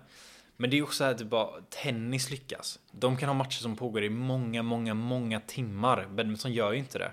Men 0.58 0.70
det 0.70 0.78
är 0.78 0.84
också 0.84 0.96
så 0.96 1.04
här 1.04 1.12
att 1.12 1.22
bara 1.22 1.62
tennis 1.70 2.32
lyckas. 2.32 2.80
De 2.92 3.18
kan 3.18 3.30
ha 3.30 3.34
matcher 3.34 3.62
som 3.62 3.76
pågår 3.76 4.04
i 4.04 4.10
många, 4.10 4.64
många, 4.64 4.94
många 4.94 5.40
timmar. 5.40 6.08
Badminton 6.12 6.54
gör 6.54 6.72
ju 6.72 6.78
inte 6.78 6.98
det. 6.98 7.12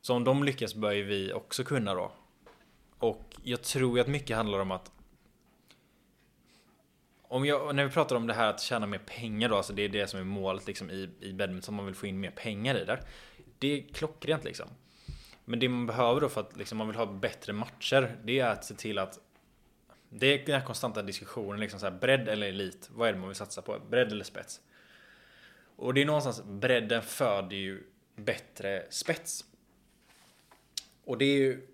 Så 0.00 0.14
om 0.14 0.24
de 0.24 0.44
lyckas 0.44 0.74
bör 0.74 0.92
ju 0.92 1.02
vi 1.02 1.32
också 1.32 1.64
kunna 1.64 1.94
då. 1.94 2.12
Och 2.98 3.34
jag 3.42 3.62
tror 3.62 3.96
ju 3.96 4.00
att 4.00 4.08
mycket 4.08 4.36
handlar 4.36 4.58
om 4.58 4.70
att 4.70 4.92
om 7.22 7.44
jag, 7.44 7.74
när 7.74 7.84
vi 7.84 7.90
pratar 7.90 8.16
om 8.16 8.26
det 8.26 8.34
här 8.34 8.50
att 8.50 8.60
tjäna 8.60 8.86
mer 8.86 8.98
pengar 8.98 9.48
då, 9.48 9.56
alltså 9.56 9.72
det 9.72 9.82
är 9.82 9.88
det 9.88 10.06
som 10.06 10.20
är 10.20 10.24
målet 10.24 10.66
liksom 10.66 10.90
i, 10.90 11.10
i 11.20 11.32
badminton, 11.32 11.74
man 11.74 11.86
vill 11.86 11.94
få 11.94 12.06
in 12.06 12.20
mer 12.20 12.30
pengar 12.30 12.74
i 12.74 12.84
det. 12.84 13.00
Det 13.58 13.78
är 13.78 13.82
klockrent 13.92 14.44
liksom. 14.44 14.68
Men 15.44 15.58
det 15.58 15.68
man 15.68 15.86
behöver 15.86 16.20
då 16.20 16.28
för 16.28 16.40
att 16.40 16.56
liksom, 16.56 16.78
man 16.78 16.86
vill 16.86 16.96
ha 16.96 17.06
bättre 17.06 17.52
matcher, 17.52 18.16
det 18.24 18.38
är 18.38 18.46
att 18.46 18.64
se 18.64 18.74
till 18.74 18.98
att 18.98 19.18
det 20.08 20.26
är 20.26 20.46
den 20.46 20.60
här 20.60 20.66
konstanta 20.66 21.02
diskussionen, 21.02 21.60
liksom 21.60 21.80
så 21.80 21.86
här, 21.86 21.98
bredd 21.98 22.28
eller 22.28 22.46
elit. 22.46 22.90
Vad 22.92 23.08
är 23.08 23.12
det 23.12 23.18
man 23.18 23.28
vill 23.28 23.36
satsa 23.36 23.62
på? 23.62 23.78
Bredd 23.90 24.12
eller 24.12 24.24
spets? 24.24 24.60
Och 25.76 25.94
det 25.94 26.02
är 26.02 26.06
någonstans, 26.06 26.42
bredden 26.44 27.02
föder 27.02 27.56
ju 27.56 27.82
bättre 28.16 28.86
spets. 28.90 29.44
Och 31.04 31.18
det 31.18 31.24
är 31.24 31.38
ju... 31.38 31.66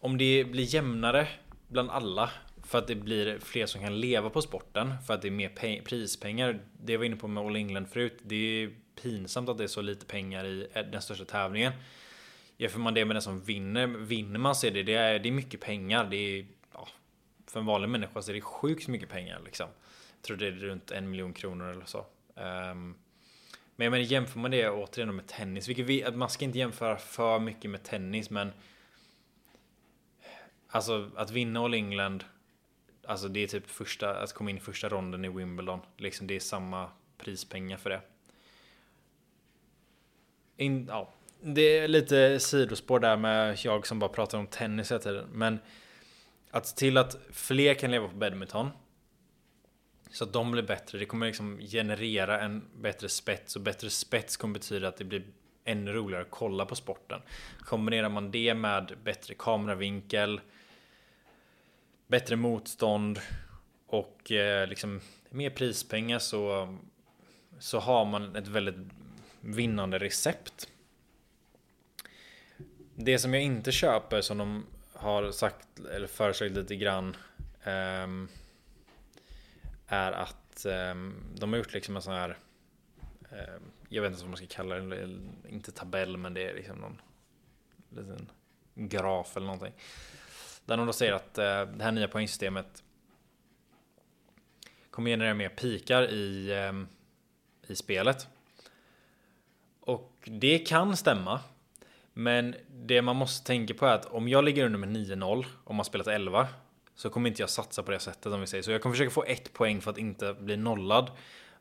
Om 0.00 0.18
det 0.18 0.44
blir 0.44 0.74
jämnare 0.74 1.28
bland 1.68 1.90
alla 1.90 2.30
för 2.64 2.78
att 2.78 2.86
det 2.86 2.94
blir 2.94 3.38
fler 3.38 3.66
som 3.66 3.80
kan 3.80 4.00
leva 4.00 4.30
på 4.30 4.42
sporten, 4.42 4.94
för 5.06 5.14
att 5.14 5.22
det 5.22 5.28
är 5.28 5.32
mer 5.32 5.82
prispengar. 5.84 6.60
Det 6.82 6.92
jag 6.92 6.98
var 6.98 7.06
inne 7.06 7.16
på 7.16 7.28
med 7.28 7.44
All 7.44 7.56
England 7.56 7.86
förut. 7.88 8.18
Det 8.22 8.36
är 8.36 8.70
pinsamt 8.94 9.48
att 9.48 9.58
det 9.58 9.64
är 9.64 9.68
så 9.68 9.82
lite 9.82 10.06
pengar 10.06 10.44
i 10.44 10.68
eh, 10.72 10.82
den 10.82 11.02
största 11.02 11.24
tävlingen. 11.24 11.72
Jämför 12.56 12.78
man 12.78 12.94
det 12.94 13.04
med 13.04 13.16
den 13.16 13.22
som 13.22 13.40
vinner, 13.40 13.86
vinner 13.86 14.38
man 14.38 14.54
så 14.54 14.66
är 14.66 14.70
det, 14.70 14.82
det 14.82 14.94
är, 14.94 15.18
det 15.18 15.28
är 15.28 15.32
mycket 15.32 15.60
pengar. 15.60 16.04
Det 16.04 16.16
är 16.16 16.46
ja, 16.72 16.88
för 17.46 17.60
en 17.60 17.66
vanlig 17.66 17.88
människa 17.88 18.22
så 18.22 18.30
är 18.30 18.34
det 18.34 18.40
sjukt 18.40 18.88
mycket 18.88 19.08
pengar 19.08 19.40
liksom. 19.44 19.66
Jag 20.16 20.22
tror 20.22 20.36
det 20.36 20.46
är 20.46 20.52
runt 20.52 20.90
en 20.90 21.10
miljon 21.10 21.32
kronor 21.32 21.70
eller 21.70 21.84
så. 21.84 21.98
Um, 22.34 22.94
men 23.76 23.84
jag 23.84 23.90
menar 23.90 23.98
jämför 23.98 24.38
man 24.38 24.50
det 24.50 24.70
återigen 24.70 25.16
med 25.16 25.26
tennis, 25.26 25.68
vilket 25.68 25.86
vi, 25.86 26.10
man 26.14 26.30
ska 26.30 26.44
inte 26.44 26.58
jämföra 26.58 26.96
för 26.96 27.38
mycket 27.38 27.70
med 27.70 27.82
tennis 27.82 28.30
men 28.30 28.52
Alltså 30.74 31.10
att 31.16 31.30
vinna 31.30 31.60
All 31.60 31.74
England 31.74 32.24
Alltså 33.06 33.28
det 33.28 33.40
är 33.40 33.46
typ 33.46 33.66
första, 33.66 34.14
att 34.14 34.32
komma 34.32 34.50
in 34.50 34.56
i 34.56 34.60
första 34.60 34.88
ronden 34.88 35.24
i 35.24 35.28
Wimbledon. 35.28 35.80
Liksom 35.96 36.26
det 36.26 36.36
är 36.36 36.40
samma 36.40 36.90
prispengar 37.18 37.76
för 37.76 37.90
det. 37.90 38.00
In, 40.56 40.86
ja, 40.88 41.12
det 41.40 41.78
är 41.78 41.88
lite 41.88 42.40
sidospår 42.40 43.00
där 43.00 43.16
med 43.16 43.58
jag 43.64 43.86
som 43.86 43.98
bara 43.98 44.10
pratar 44.10 44.38
om 44.38 44.46
tennis 44.46 44.90
hela 44.90 45.00
tiden. 45.00 45.26
Men 45.32 45.58
att 46.50 46.66
se 46.66 46.76
till 46.76 46.96
att 46.96 47.16
fler 47.30 47.74
kan 47.74 47.90
leva 47.90 48.08
på 48.08 48.16
badminton. 48.16 48.70
Så 50.10 50.24
att 50.24 50.32
de 50.32 50.52
blir 50.52 50.62
bättre. 50.62 50.98
Det 50.98 51.04
kommer 51.04 51.26
liksom 51.26 51.58
generera 51.58 52.40
en 52.40 52.64
bättre 52.80 53.08
spets 53.08 53.56
och 53.56 53.62
bättre 53.62 53.90
spets 53.90 54.36
kommer 54.36 54.54
betyda 54.54 54.88
att 54.88 54.96
det 54.96 55.04
blir 55.04 55.24
ännu 55.64 55.92
roligare 55.92 56.22
att 56.22 56.30
kolla 56.30 56.66
på 56.66 56.74
sporten. 56.74 57.20
Kombinerar 57.58 58.08
man 58.08 58.30
det 58.30 58.54
med 58.54 58.92
bättre 59.04 59.34
kameravinkel, 59.34 60.40
bättre 62.06 62.36
motstånd 62.36 63.20
och 63.86 64.32
eh, 64.32 64.68
liksom 64.68 65.00
mer 65.30 65.50
prispengar 65.50 66.18
så, 66.18 66.76
så 67.58 67.78
har 67.78 68.04
man 68.04 68.36
ett 68.36 68.48
väldigt 68.48 68.76
vinnande 69.42 69.98
recept. 69.98 70.68
Det 72.94 73.18
som 73.18 73.34
jag 73.34 73.42
inte 73.42 73.72
köper 73.72 74.20
som 74.20 74.38
de 74.38 74.66
har 74.92 75.30
sagt 75.30 75.80
eller 75.80 76.06
föreslagit 76.06 76.56
lite 76.56 76.76
grann 76.76 77.16
um, 77.64 78.28
är 79.86 80.12
att 80.12 80.66
um, 80.66 81.14
de 81.34 81.52
har 81.52 81.58
gjort 81.58 81.72
liksom 81.72 81.96
en 81.96 82.02
sån 82.02 82.14
här 82.14 82.38
um, 83.30 83.72
jag 83.88 84.02
vet 84.02 84.12
inte 84.12 84.22
vad 84.22 84.30
man 84.30 84.36
ska 84.36 84.46
kalla 84.46 84.74
det, 84.74 85.18
inte 85.48 85.72
tabell 85.72 86.16
men 86.16 86.34
det 86.34 86.50
är 86.50 86.54
liksom 86.54 86.78
någon 86.78 87.00
liten 87.88 88.28
graf 88.74 89.36
eller 89.36 89.46
någonting. 89.46 89.74
Där 90.64 90.76
de 90.76 90.86
då 90.86 90.92
säger 90.92 91.12
att 91.12 91.38
uh, 91.38 91.76
det 91.76 91.84
här 91.84 91.92
nya 91.92 92.08
poängsystemet 92.08 92.82
kommer 94.90 95.10
generera 95.10 95.34
mer 95.34 95.48
pikar 95.48 96.10
i, 96.10 96.52
i 97.66 97.74
spelet. 97.76 98.28
Det 100.24 100.58
kan 100.58 100.96
stämma. 100.96 101.40
Men 102.12 102.54
det 102.68 103.02
man 103.02 103.16
måste 103.16 103.46
tänka 103.46 103.74
på 103.74 103.86
är 103.86 103.94
att 103.94 104.06
om 104.06 104.28
jag 104.28 104.44
ligger 104.44 104.66
under 104.66 104.78
med 104.78 104.88
9-0 104.88 105.44
om 105.64 105.76
man 105.76 105.84
spelat 105.84 106.06
11 106.06 106.48
så 106.94 107.10
kommer 107.10 107.28
inte 107.28 107.42
jag 107.42 107.50
satsa 107.50 107.82
på 107.82 107.90
det 107.90 107.98
sättet 107.98 108.26
om 108.26 108.40
vi 108.40 108.46
säger 108.46 108.62
så. 108.62 108.70
Jag 108.70 108.82
kommer 108.82 108.94
försöka 108.94 109.10
få 109.10 109.24
ett 109.24 109.52
poäng 109.52 109.80
för 109.80 109.90
att 109.90 109.98
inte 109.98 110.34
bli 110.34 110.56
nollad. 110.56 111.10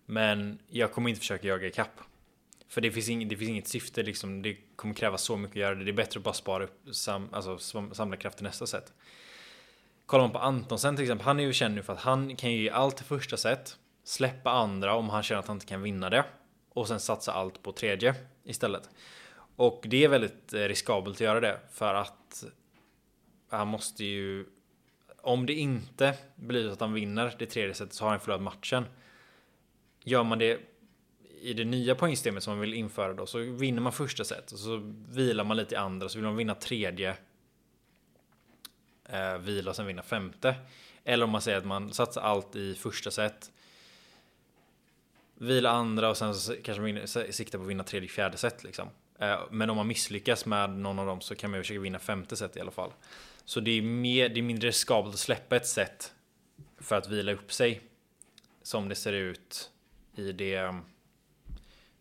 Men 0.05 0.59
jag 0.69 0.91
kommer 0.91 1.09
inte 1.09 1.19
försöka 1.19 1.47
jaga 1.47 1.67
ikapp. 1.67 2.01
För 2.67 2.81
det 2.81 2.91
finns, 2.91 3.09
ing, 3.09 3.27
det 3.27 3.37
finns 3.37 3.49
inget 3.49 3.67
syfte 3.67 4.03
liksom. 4.03 4.41
Det 4.41 4.57
kommer 4.75 4.93
kräva 4.93 5.17
så 5.17 5.37
mycket 5.37 5.55
att 5.55 5.61
göra 5.61 5.75
det. 5.75 5.83
Det 5.83 5.91
är 5.91 5.93
bättre 5.93 6.17
att 6.17 6.23
bara 6.23 6.33
spara 6.33 6.63
upp, 6.63 6.79
sam, 6.91 7.29
alltså 7.31 7.57
samla 7.93 8.17
kraft 8.17 8.37
till 8.37 8.45
nästa 8.45 8.67
set. 8.67 8.93
Kollar 10.05 10.23
man 10.23 10.31
på 10.31 10.39
Antonsen 10.39 10.95
till 10.95 11.03
exempel. 11.03 11.25
Han 11.25 11.39
är 11.39 11.43
ju 11.43 11.53
känd 11.53 11.75
nu 11.75 11.83
för 11.83 11.93
att 11.93 11.99
han 11.99 12.35
kan 12.35 12.51
ju 12.51 12.61
ge 12.61 12.69
allt 12.69 12.97
till 12.97 13.05
första 13.05 13.37
set. 13.37 13.77
Släppa 14.03 14.51
andra 14.51 14.95
om 14.95 15.09
han 15.09 15.23
känner 15.23 15.39
att 15.39 15.47
han 15.47 15.55
inte 15.55 15.65
kan 15.65 15.81
vinna 15.81 16.09
det. 16.09 16.25
Och 16.73 16.87
sen 16.87 16.99
satsa 16.99 17.33
allt 17.33 17.63
på 17.63 17.71
tredje 17.71 18.15
istället. 18.43 18.89
Och 19.55 19.85
det 19.87 20.03
är 20.03 20.07
väldigt 20.07 20.53
eh, 20.53 20.59
riskabelt 20.59 21.15
att 21.15 21.21
göra 21.21 21.39
det 21.39 21.59
för 21.71 21.93
att 21.93 22.43
han 23.49 23.67
måste 23.67 24.05
ju 24.05 24.45
om 25.21 25.45
det 25.45 25.53
inte 25.53 26.17
blir 26.35 26.67
så 26.67 26.73
att 26.73 26.79
han 26.79 26.93
vinner 26.93 27.35
det 27.39 27.45
tredje 27.45 27.73
setet 27.73 27.93
så 27.93 28.03
har 28.03 28.11
han 28.11 28.19
förlorat 28.19 28.41
matchen. 28.41 28.85
Gör 30.03 30.23
man 30.23 30.39
det 30.39 30.59
i 31.41 31.53
det 31.53 31.65
nya 31.65 31.95
poängsystemet 31.95 32.43
som 32.43 32.53
man 32.53 32.61
vill 32.61 32.73
införa 32.73 33.13
då 33.13 33.25
så 33.25 33.39
vinner 33.39 33.81
man 33.81 33.91
första 33.91 34.23
set 34.23 34.51
och 34.51 34.59
så 34.59 34.93
vilar 35.09 35.43
man 35.43 35.57
lite 35.57 35.75
i 35.75 35.77
andra 35.77 36.09
så 36.09 36.17
vill 36.17 36.25
man 36.25 36.35
vinna 36.35 36.55
tredje. 36.55 37.15
Eh, 39.05 39.37
vila 39.37 39.69
och 39.69 39.75
sen 39.75 39.87
vinna 39.87 40.03
femte. 40.03 40.55
Eller 41.03 41.23
om 41.23 41.29
man 41.29 41.41
säger 41.41 41.57
att 41.57 41.65
man 41.65 41.93
satsar 41.93 42.21
allt 42.21 42.55
i 42.55 42.75
första 42.75 43.11
set 43.11 43.51
vila 45.41 45.69
andra 45.69 46.09
och 46.09 46.17
sen 46.17 46.33
kanske 46.63 46.81
man 46.81 47.07
siktar 47.07 47.57
på 47.57 47.63
att 47.63 47.69
vinna 47.69 47.83
tredje, 47.83 48.09
fjärde 48.09 48.37
set 48.37 48.63
liksom. 48.63 48.89
Eh, 49.19 49.39
men 49.51 49.69
om 49.69 49.77
man 49.77 49.87
misslyckas 49.87 50.45
med 50.45 50.69
någon 50.69 50.99
av 50.99 51.05
dem 51.05 51.21
så 51.21 51.35
kan 51.35 51.51
man 51.51 51.59
ju 51.59 51.63
försöka 51.63 51.79
vinna 51.79 51.99
femte 51.99 52.35
set 52.35 52.57
i 52.57 52.59
alla 52.59 52.71
fall. 52.71 52.91
Så 53.45 53.59
det 53.59 53.71
är, 53.71 53.81
mer, 53.81 54.29
det 54.29 54.39
är 54.39 54.41
mindre 54.41 54.67
riskabelt 54.67 55.13
att 55.13 55.19
släppa 55.19 55.55
ett 55.55 55.67
set 55.67 56.13
för 56.77 56.95
att 56.95 57.09
vila 57.09 57.31
upp 57.31 57.53
sig. 57.53 57.81
Som 58.63 58.89
det 58.89 58.95
ser 58.95 59.13
ut 59.13 59.71
i 60.15 60.31
det 60.31 60.55
mm, 60.55 60.81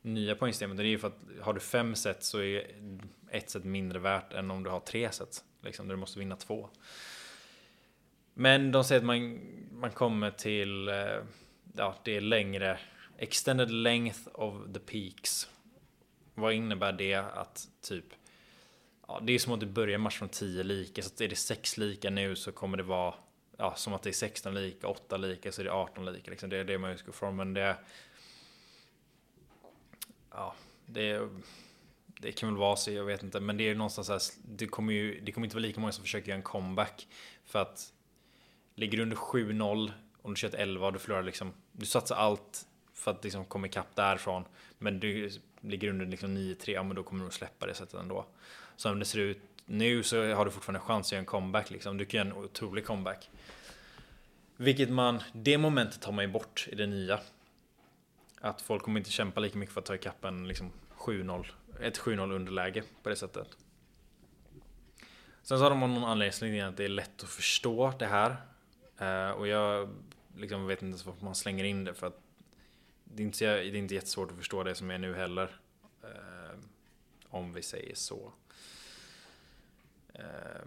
nya 0.03 0.35
poängsystemet. 0.35 0.76
Det 0.76 0.83
är 0.83 0.87
ju 0.87 0.98
för 0.98 1.09
att 1.09 1.20
har 1.40 1.53
du 1.53 1.61
fem 1.61 1.94
set 1.94 2.24
så 2.24 2.40
är 2.40 2.66
ett 3.31 3.50
set 3.50 3.64
mindre 3.64 3.98
värt 3.98 4.33
än 4.33 4.50
om 4.50 4.62
du 4.62 4.70
har 4.70 4.81
tre 4.81 5.12
set. 5.12 5.44
Liksom, 5.62 5.88
där 5.88 5.94
du 5.94 6.00
måste 6.00 6.18
vinna 6.18 6.37
två. 6.37 6.68
Men 8.35 8.72
de 8.72 8.85
säger 8.85 9.00
att 9.00 9.07
man, 9.07 9.40
man 9.72 9.90
kommer 9.90 10.31
till, 10.31 10.88
eh, 10.88 11.18
ja, 11.76 11.96
det 12.05 12.16
är 12.16 12.20
längre 12.20 12.79
Extended 13.22 13.70
length 13.70 14.20
of 14.35 14.54
the 14.74 14.80
peaks. 14.80 15.48
Vad 16.35 16.52
innebär 16.52 16.92
det 16.92 17.14
att 17.14 17.68
typ 17.80 18.04
Ja, 19.09 19.20
det 19.22 19.33
är 19.33 19.38
som 19.38 19.52
att 19.52 19.61
du 19.61 19.66
börjar 19.66 19.98
match 19.98 20.18
från 20.18 20.28
10 20.28 20.62
lika, 20.62 21.02
så 21.02 21.24
är 21.24 21.28
det 21.28 21.37
6 21.37 21.76
lika 21.76 22.11
nu 22.11 22.37
så 22.37 22.52
kommer 22.52 22.76
det 22.76 22.83
vara 22.83 23.14
ja, 23.56 23.74
som 23.74 23.92
att 23.92 24.02
det 24.02 24.11
är 24.11 24.12
16 24.12 24.54
lika, 24.54 24.88
8 24.88 25.16
lika 25.16 25.52
så 25.52 25.61
är 25.61 25.64
det 25.64 25.72
18 25.72 26.12
lika. 26.12 26.30
Liksom. 26.30 26.50
Det 26.50 26.56
är 26.56 26.64
det 26.64 26.78
man 26.78 26.90
utgår 26.90 27.12
från. 27.12 27.37
Men 27.37 27.54
det... 27.54 27.76
Ja, 30.30 30.54
det, 30.87 31.28
det 32.06 32.33
kan 32.33 32.48
väl 32.48 32.59
vara 32.59 32.76
så, 32.76 32.90
jag 32.90 33.04
vet 33.04 33.22
inte. 33.22 33.40
Men 33.40 33.56
det 33.56 33.68
är 33.68 33.74
någonstans 33.74 34.06
så 34.06 34.12
här, 34.12 34.22
det 34.44 34.66
kommer 34.66 34.92
ju 34.92 35.20
det 35.20 35.33
kommer 35.33 35.46
inte 35.46 35.56
vara 35.56 35.66
lika 35.66 35.80
många 35.80 35.92
som 35.92 36.04
försöker 36.04 36.28
göra 36.28 36.37
en 36.37 36.42
comeback. 36.42 37.09
För 37.44 37.59
att 37.59 37.92
ligger 38.74 38.96
du 38.96 39.02
under 39.02 39.16
7-0 39.16 39.92
om 40.22 40.35
du 40.35 40.40
kör 40.40 40.48
ett 40.48 40.54
11 40.54 40.87
och 40.87 40.92
du 40.92 40.98
förlorar 40.98 41.22
liksom, 41.22 41.52
du 41.72 41.87
satsar 41.87 42.16
allt 42.16 42.66
för 43.00 43.10
att 43.10 43.24
liksom 43.24 43.44
komma 43.44 43.66
ikapp 43.66 43.96
därifrån. 43.96 44.44
Men 44.78 45.00
du 45.00 45.30
ligger 45.60 45.88
under 45.88 46.06
liksom 46.06 46.36
9-3, 46.36 46.70
ja 46.70 46.82
men 46.82 46.96
då 46.96 47.02
kommer 47.02 47.20
du 47.20 47.26
att 47.26 47.32
släppa 47.32 47.66
det 47.66 47.74
sättet 47.74 48.00
ändå. 48.00 48.26
Så 48.76 48.90
om 48.90 48.98
det 48.98 49.04
ser 49.04 49.18
ut 49.18 49.42
nu 49.66 50.02
så 50.02 50.34
har 50.34 50.44
du 50.44 50.50
fortfarande 50.50 50.80
chans 50.80 51.06
att 51.06 51.12
göra 51.12 51.20
en 51.20 51.26
comeback 51.26 51.70
liksom. 51.70 51.96
Du 51.98 52.04
kan 52.04 52.18
göra 52.18 52.28
en 52.28 52.44
otrolig 52.44 52.84
comeback. 52.84 53.30
Vilket 54.56 54.90
man, 54.90 55.22
det 55.32 55.58
momentet 55.58 56.00
tar 56.00 56.12
man 56.12 56.24
ju 56.24 56.30
bort 56.30 56.68
i 56.70 56.74
det 56.74 56.86
nya. 56.86 57.20
Att 58.40 58.62
folk 58.62 58.82
kommer 58.82 59.00
inte 59.00 59.10
kämpa 59.10 59.40
lika 59.40 59.58
mycket 59.58 59.74
för 59.74 59.80
att 59.80 59.86
ta 59.86 59.94
ikapp 59.94 60.24
en 60.24 60.48
liksom 60.48 60.72
7-0, 60.96 61.46
ett 61.80 61.98
7-0 61.98 62.32
underläge 62.32 62.82
på 63.02 63.08
det 63.08 63.16
sättet. 63.16 63.48
Sen 65.42 65.58
så 65.58 65.64
har 65.64 65.70
de 65.70 65.80
någon 65.80 66.04
anledning 66.04 66.60
att 66.60 66.76
det 66.76 66.84
är 66.84 66.88
lätt 66.88 67.22
att 67.22 67.28
förstå 67.28 67.92
det 67.98 68.06
här. 68.06 68.36
Eh, 68.98 69.30
och 69.30 69.46
jag 69.46 69.88
liksom 70.36 70.66
vet 70.66 70.82
inte 70.82 70.86
ens 70.86 71.06
varför 71.06 71.24
man 71.24 71.34
slänger 71.34 71.64
in 71.64 71.84
det 71.84 71.94
för 71.94 72.06
att 72.06 72.20
det 73.14 73.23
är, 73.23 73.25
inte, 73.25 73.44
det 73.44 73.68
är 73.68 73.77
inte 73.77 73.94
jättesvårt 73.94 74.31
att 74.31 74.37
förstå 74.37 74.62
det 74.62 74.75
som 74.75 74.90
är 74.90 74.99
nu 74.99 75.14
heller. 75.14 75.57
Eh, 76.03 76.59
om 77.29 77.53
vi 77.53 77.62
säger 77.62 77.94
så. 77.94 78.33
Eh, 80.14 80.62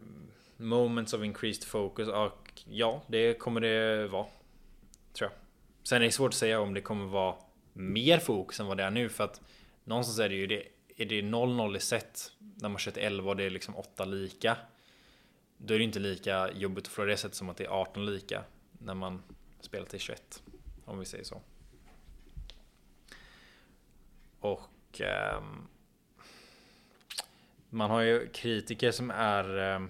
moments 0.57 1.13
of 1.13 1.23
increased 1.23 1.63
focus. 1.63 2.07
Och 2.07 2.63
ja, 2.65 3.03
det 3.07 3.33
kommer 3.33 3.61
det 3.61 4.07
vara. 4.07 4.25
Tror 5.13 5.29
jag. 5.31 5.39
Sen 5.83 6.01
är 6.01 6.05
det 6.05 6.11
svårt 6.11 6.31
att 6.31 6.37
säga 6.37 6.59
om 6.59 6.73
det 6.73 6.81
kommer 6.81 7.05
vara 7.05 7.35
mer 7.73 8.19
fokus 8.19 8.59
än 8.59 8.65
vad 8.65 8.77
det 8.77 8.83
är 8.83 8.91
nu. 8.91 9.09
För 9.09 9.23
att 9.23 9.41
någonstans 9.83 10.19
är 10.19 10.29
det 10.29 10.35
ju 10.35 10.47
det. 10.47 10.63
Är 10.97 11.05
det 11.05 11.21
0-0 11.21 11.77
i 11.77 11.79
set 11.79 12.31
när 12.39 12.69
man 12.69 12.79
kör 12.79 12.97
11 12.97 13.29
och 13.29 13.37
det 13.37 13.43
är 13.43 13.49
liksom 13.49 13.75
8 13.75 14.05
lika. 14.05 14.57
Då 15.57 15.73
är 15.73 15.77
det 15.77 15.83
inte 15.83 15.99
lika 15.99 16.51
jobbigt 16.51 16.87
att 16.87 16.93
förlora 16.93 17.11
det 17.11 17.17
sättet 17.17 17.35
som 17.35 17.49
att 17.49 17.57
det 17.57 17.63
är 17.63 17.69
18 17.69 18.05
lika 18.05 18.43
när 18.71 18.93
man 18.93 19.23
spelar 19.59 19.85
till 19.85 19.99
21. 19.99 20.43
Om 20.85 20.99
vi 20.99 21.05
säger 21.05 21.23
så. 21.23 21.41
Och 24.43 25.01
eh, 25.01 25.41
man 27.69 27.89
har 27.89 28.01
ju 28.01 28.27
kritiker 28.27 28.91
som 28.91 29.11
är 29.11 29.73
eh, 29.73 29.81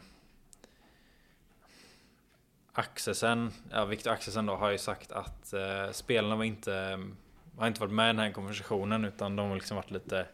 Axelsen, 2.74 3.52
ja 3.72 3.86
Viktor 3.86 4.12
Axelsen 4.12 4.46
då 4.46 4.56
har 4.56 4.70
ju 4.70 4.78
sagt 4.78 5.12
att 5.12 5.54
eh, 5.54 5.92
spelarna 5.92 6.36
var 6.36 6.44
inte 6.44 6.76
ehm, 6.76 7.18
har 7.58 7.68
inte 7.68 7.80
varit 7.80 7.94
med 7.94 8.06
i 8.06 8.08
den 8.08 8.20
här 8.20 8.32
konversationen 8.32 9.06
utan 9.06 9.36
de 9.36 9.50
har 9.50 9.56
liksom 9.56 9.76
varit 9.76 9.92
lite 9.92 10.28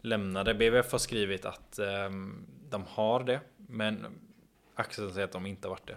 lämnade. 0.00 0.54
BVF 0.54 0.92
har 0.92 0.98
skrivit 0.98 1.44
att 1.44 1.78
eh, 1.78 2.10
de 2.70 2.84
har 2.88 3.24
det, 3.24 3.40
men 3.56 4.06
Axelsen 4.74 5.14
säger 5.14 5.24
att 5.24 5.32
de 5.32 5.46
inte 5.46 5.68
har 5.68 5.70
varit 5.70 5.86
det. 5.86 5.96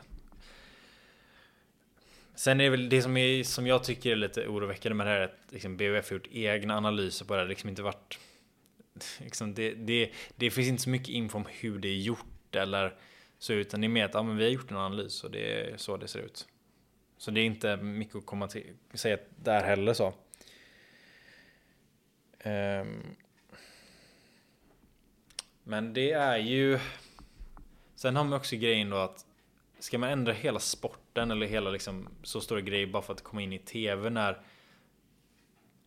Sen 2.41 2.59
är 2.59 2.63
det 2.63 2.69
väl 2.69 2.89
det 2.89 3.01
som, 3.01 3.17
är, 3.17 3.43
som 3.43 3.67
jag 3.67 3.83
tycker 3.83 4.11
är 4.11 4.15
lite 4.15 4.47
oroväckande 4.47 4.95
med 4.95 5.07
det 5.07 5.11
här 5.11 5.19
är 5.19 5.25
att 5.25 5.51
liksom 5.51 5.77
BVF 5.77 6.09
har 6.09 6.17
gjort 6.17 6.27
egna 6.31 6.77
analyser 6.77 7.25
på 7.25 7.33
det 7.33 7.39
här. 7.39 7.47
liksom 7.47 7.69
inte 7.69 7.81
varit... 7.81 8.19
Liksom 9.19 9.53
det, 9.53 9.73
det, 9.73 10.11
det 10.35 10.51
finns 10.51 10.67
inte 10.67 10.83
så 10.83 10.89
mycket 10.89 11.09
info 11.09 11.37
om 11.37 11.45
hur 11.49 11.79
det 11.79 11.87
är 11.87 11.97
gjort 11.97 12.55
eller 12.55 12.95
så 13.39 13.53
utan 13.53 13.81
det 13.81 13.87
är 13.87 13.89
mer 13.89 14.05
att 14.05 14.13
ja, 14.13 14.23
men 14.23 14.37
vi 14.37 14.43
har 14.43 14.51
gjort 14.51 14.71
en 14.71 14.77
analys 14.77 15.23
och 15.23 15.31
det 15.31 15.59
är 15.59 15.77
så 15.77 15.97
det 15.97 16.07
ser 16.07 16.19
ut. 16.19 16.47
Så 17.17 17.31
det 17.31 17.41
är 17.41 17.45
inte 17.45 17.77
mycket 17.77 18.15
att 18.15 18.25
komma 18.25 18.47
till, 18.47 18.73
säga 18.93 19.17
där 19.35 19.63
heller 19.63 19.93
så. 19.93 20.13
Um, 22.45 23.15
men 25.63 25.93
det 25.93 26.11
är 26.11 26.37
ju 26.37 26.79
Sen 27.95 28.15
har 28.15 28.23
man 28.23 28.33
också 28.33 28.55
grejen 28.55 28.89
då 28.89 28.97
att 28.97 29.25
Ska 29.81 29.97
man 29.97 30.09
ändra 30.09 30.33
hela 30.33 30.59
sporten 30.59 31.31
eller 31.31 31.47
hela 31.47 31.69
liksom 31.69 32.09
så 32.23 32.41
stora 32.41 32.61
grejer 32.61 32.87
bara 32.87 33.01
för 33.01 33.13
att 33.13 33.23
komma 33.23 33.41
in 33.41 33.53
i 33.53 33.59
TV 33.59 34.09
när 34.09 34.41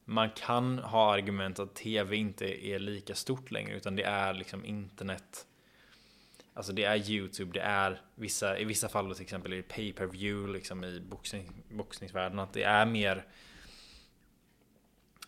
man 0.04 0.30
kan 0.30 0.78
ha 0.78 1.14
argument 1.14 1.58
att 1.58 1.74
TV 1.74 2.16
inte 2.16 2.66
är 2.66 2.78
lika 2.78 3.14
stort 3.14 3.50
längre 3.50 3.76
utan 3.76 3.96
det 3.96 4.02
är 4.02 4.34
liksom 4.34 4.64
internet. 4.64 5.46
Alltså 6.54 6.72
det 6.72 6.84
är 6.84 7.10
Youtube, 7.10 7.52
det 7.52 7.60
är 7.60 8.00
vissa, 8.14 8.58
i 8.58 8.64
vissa 8.64 8.88
fall 8.88 9.14
till 9.14 9.22
exempel 9.22 9.52
i 9.52 9.62
pay 9.62 9.92
per 9.92 10.06
view 10.06 10.52
liksom 10.52 10.84
i 10.84 11.00
boxning, 11.00 11.50
boxningsvärlden 11.70 12.38
att 12.38 12.52
det 12.52 12.62
är 12.62 12.86
mer 12.86 13.26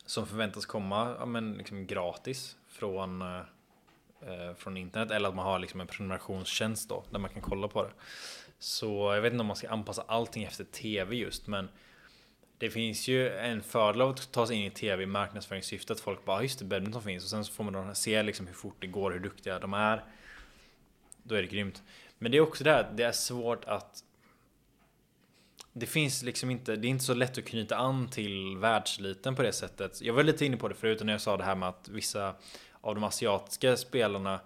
som 0.07 0.27
förväntas 0.27 0.67
komma 0.67 1.17
ja, 1.19 1.27
men 1.27 1.53
liksom 1.53 1.87
gratis 1.87 2.57
från 2.69 3.23
eh, 3.23 3.43
eh, 4.21 4.55
från 4.57 4.77
internet 4.77 5.11
eller 5.11 5.29
att 5.29 5.35
man 5.35 5.47
har 5.47 5.59
liksom 5.59 5.81
en 5.81 5.87
prenumerationstjänst 5.87 6.89
då 6.89 7.05
där 7.11 7.19
man 7.19 7.31
kan 7.31 7.43
kolla 7.43 7.69
på 7.69 7.83
det. 7.83 7.93
Så 8.59 9.15
jag 9.15 9.23
vet 9.23 9.33
inte 9.33 9.41
om 9.41 9.47
man 9.47 9.57
ska 9.57 9.71
anpassa 9.71 10.05
allting 10.09 10.45
efter 10.45 10.65
tv 10.65 11.17
just 11.17 11.47
men 11.47 11.69
det 12.59 12.71
finns 12.71 13.09
ju 13.09 13.37
en 13.37 13.63
fördel 13.63 14.03
av 14.03 14.11
att 14.11 14.33
ta 14.33 14.47
sig 14.47 14.57
in 14.57 14.65
i 14.65 14.71
tv 14.71 15.03
i 15.03 15.07
marknadsföringssyfte 15.07 15.93
att 15.93 16.01
folk 16.01 16.25
bara 16.25 16.43
just 16.43 16.59
det, 16.59 16.65
badminton 16.65 17.03
finns 17.03 17.25
och 17.25 17.31
sen 17.31 17.45
så 17.45 17.53
får 17.53 17.65
man 17.65 17.95
se 17.95 18.23
liksom 18.23 18.47
hur 18.47 18.55
fort 18.55 18.77
det 18.79 18.87
går, 18.87 19.11
hur 19.11 19.21
duktiga 19.21 19.59
de 19.59 19.75
är. 19.75 20.05
Då 21.23 21.35
är 21.35 21.43
det 21.43 21.49
grymt. 21.49 21.83
Men 22.19 22.33
det 22.33 22.39
är 22.39 22.41
också 22.41 22.65
det 22.65 22.71
här, 22.71 22.93
det 22.97 23.03
är 23.03 23.13
svårt 23.13 23.65
att 23.65 24.05
det 25.73 25.87
finns 25.87 26.23
liksom 26.23 26.51
inte, 26.51 26.77
det 26.77 26.87
är 26.87 26.91
inte 26.91 27.05
så 27.05 27.15
lätt 27.15 27.39
att 27.39 27.45
knyta 27.45 27.77
an 27.77 28.09
till 28.09 28.57
världsliten 28.57 29.37
på 29.37 29.43
det 29.43 29.53
sättet. 29.53 30.01
Jag 30.03 30.15
var 30.15 30.23
lite 30.23 30.47
inne 30.47 30.57
på 30.57 30.69
det 30.69 30.75
förut 30.75 31.05
när 31.05 31.13
jag 31.13 31.21
sa 31.21 31.37
det 31.37 31.45
här 31.45 31.55
med 31.55 31.69
att 31.69 31.89
vissa 31.89 32.35
av 32.87 32.95
de 32.95 33.05
asiatiska 33.05 33.77
spelarna 33.77 34.41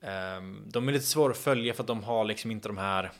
ehm, 0.00 0.62
de 0.66 0.88
är 0.88 0.92
lite 0.92 1.06
svåra 1.06 1.32
att 1.32 1.38
följa 1.38 1.74
för 1.74 1.82
att 1.82 1.86
de 1.86 2.04
har 2.04 2.24
liksom 2.24 2.50
inte 2.50 2.68
de 2.68 2.78
här 2.78 3.12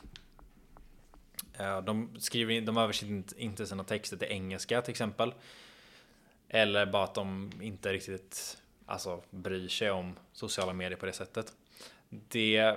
eh, 1.59 1.82
de 1.82 2.16
skriver 2.18 2.54
in, 2.54 2.64
de 2.64 2.76
översätter 2.76 3.40
inte 3.40 3.66
sina 3.66 3.85
texter 3.85 4.16
till 4.16 4.28
engelska 4.28 4.82
till 4.82 4.90
exempel. 4.90 5.35
Eller 6.48 6.87
bara 6.87 7.04
att 7.04 7.14
de 7.14 7.52
inte 7.61 7.92
riktigt 7.92 8.59
alltså, 8.87 9.22
bryr 9.30 9.68
sig 9.68 9.90
om 9.90 10.16
sociala 10.32 10.72
medier 10.72 10.98
på 10.98 11.06
det 11.06 11.12
sättet. 11.12 11.52
Det, 12.09 12.76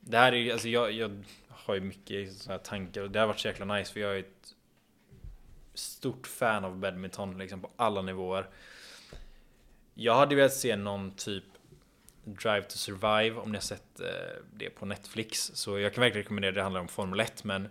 det 0.00 0.18
här 0.18 0.32
är 0.32 0.36
ju, 0.36 0.52
alltså 0.52 0.68
jag, 0.68 0.92
jag 0.92 1.24
har 1.48 1.74
ju 1.74 1.80
mycket 1.80 2.32
sådana 2.32 2.58
tankar 2.58 3.02
och 3.02 3.10
det 3.10 3.20
har 3.20 3.26
varit 3.26 3.40
så 3.40 3.48
jäkla 3.48 3.64
nice 3.64 3.92
för 3.92 4.00
jag 4.00 4.14
är 4.14 4.20
ett 4.20 4.54
stort 5.74 6.26
fan 6.26 6.64
av 6.64 6.78
badminton 6.78 7.38
liksom 7.38 7.60
på 7.60 7.70
alla 7.76 8.02
nivåer. 8.02 8.46
Jag 9.98 10.14
hade 10.14 10.34
velat 10.34 10.52
se 10.52 10.76
någon 10.76 11.10
typ 11.10 11.44
Drive 12.24 12.62
to 12.62 12.76
Survive 12.76 13.40
om 13.40 13.52
ni 13.52 13.56
har 13.56 13.62
sett 13.62 14.00
eh, 14.00 14.06
det 14.54 14.70
på 14.70 14.86
Netflix. 14.86 15.50
Så 15.54 15.78
jag 15.78 15.94
kan 15.94 16.02
verkligen 16.02 16.22
rekommendera 16.22 16.52
det. 16.52 16.58
Det 16.58 16.62
handlar 16.62 16.80
om 16.80 16.88
Formel 16.88 17.20
1 17.20 17.44
men 17.44 17.68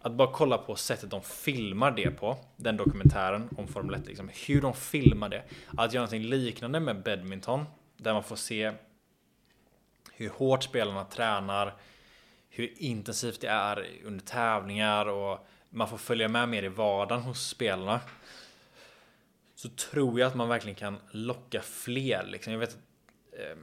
att 0.00 0.12
bara 0.12 0.32
kolla 0.32 0.58
på 0.58 0.76
sättet 0.76 1.10
de 1.10 1.22
filmar 1.22 1.90
det 1.90 2.10
på. 2.10 2.36
Den 2.56 2.76
dokumentären 2.76 3.48
om 3.56 3.68
Formel 3.68 3.94
1. 3.94 4.06
Liksom, 4.06 4.30
hur 4.46 4.60
de 4.60 4.74
filmar 4.74 5.28
det. 5.28 5.42
Att 5.76 5.92
göra 5.92 6.02
någonting 6.02 6.22
liknande 6.22 6.80
med 6.80 7.02
badminton. 7.02 7.64
Där 7.96 8.12
man 8.12 8.24
får 8.24 8.36
se 8.36 8.72
hur 10.12 10.28
hårt 10.28 10.62
spelarna 10.62 11.04
tränar. 11.04 11.74
Hur 12.48 12.72
intensivt 12.76 13.40
det 13.40 13.48
är 13.48 13.86
under 14.04 14.24
tävlingar 14.24 15.06
och 15.06 15.46
man 15.70 15.88
får 15.88 15.98
följa 15.98 16.28
med 16.28 16.48
mer 16.48 16.62
i 16.62 16.68
vardagen 16.68 17.22
hos 17.22 17.48
spelarna. 17.48 18.00
Så 19.64 19.70
tror 19.70 20.20
jag 20.20 20.26
att 20.26 20.34
man 20.34 20.48
verkligen 20.48 20.74
kan 20.74 20.96
locka 21.10 21.62
fler. 21.62 22.26
Liksom. 22.26 22.52
Jag 22.52 22.60
vet 22.60 22.68
att 22.68 22.78
eh, 23.38 23.56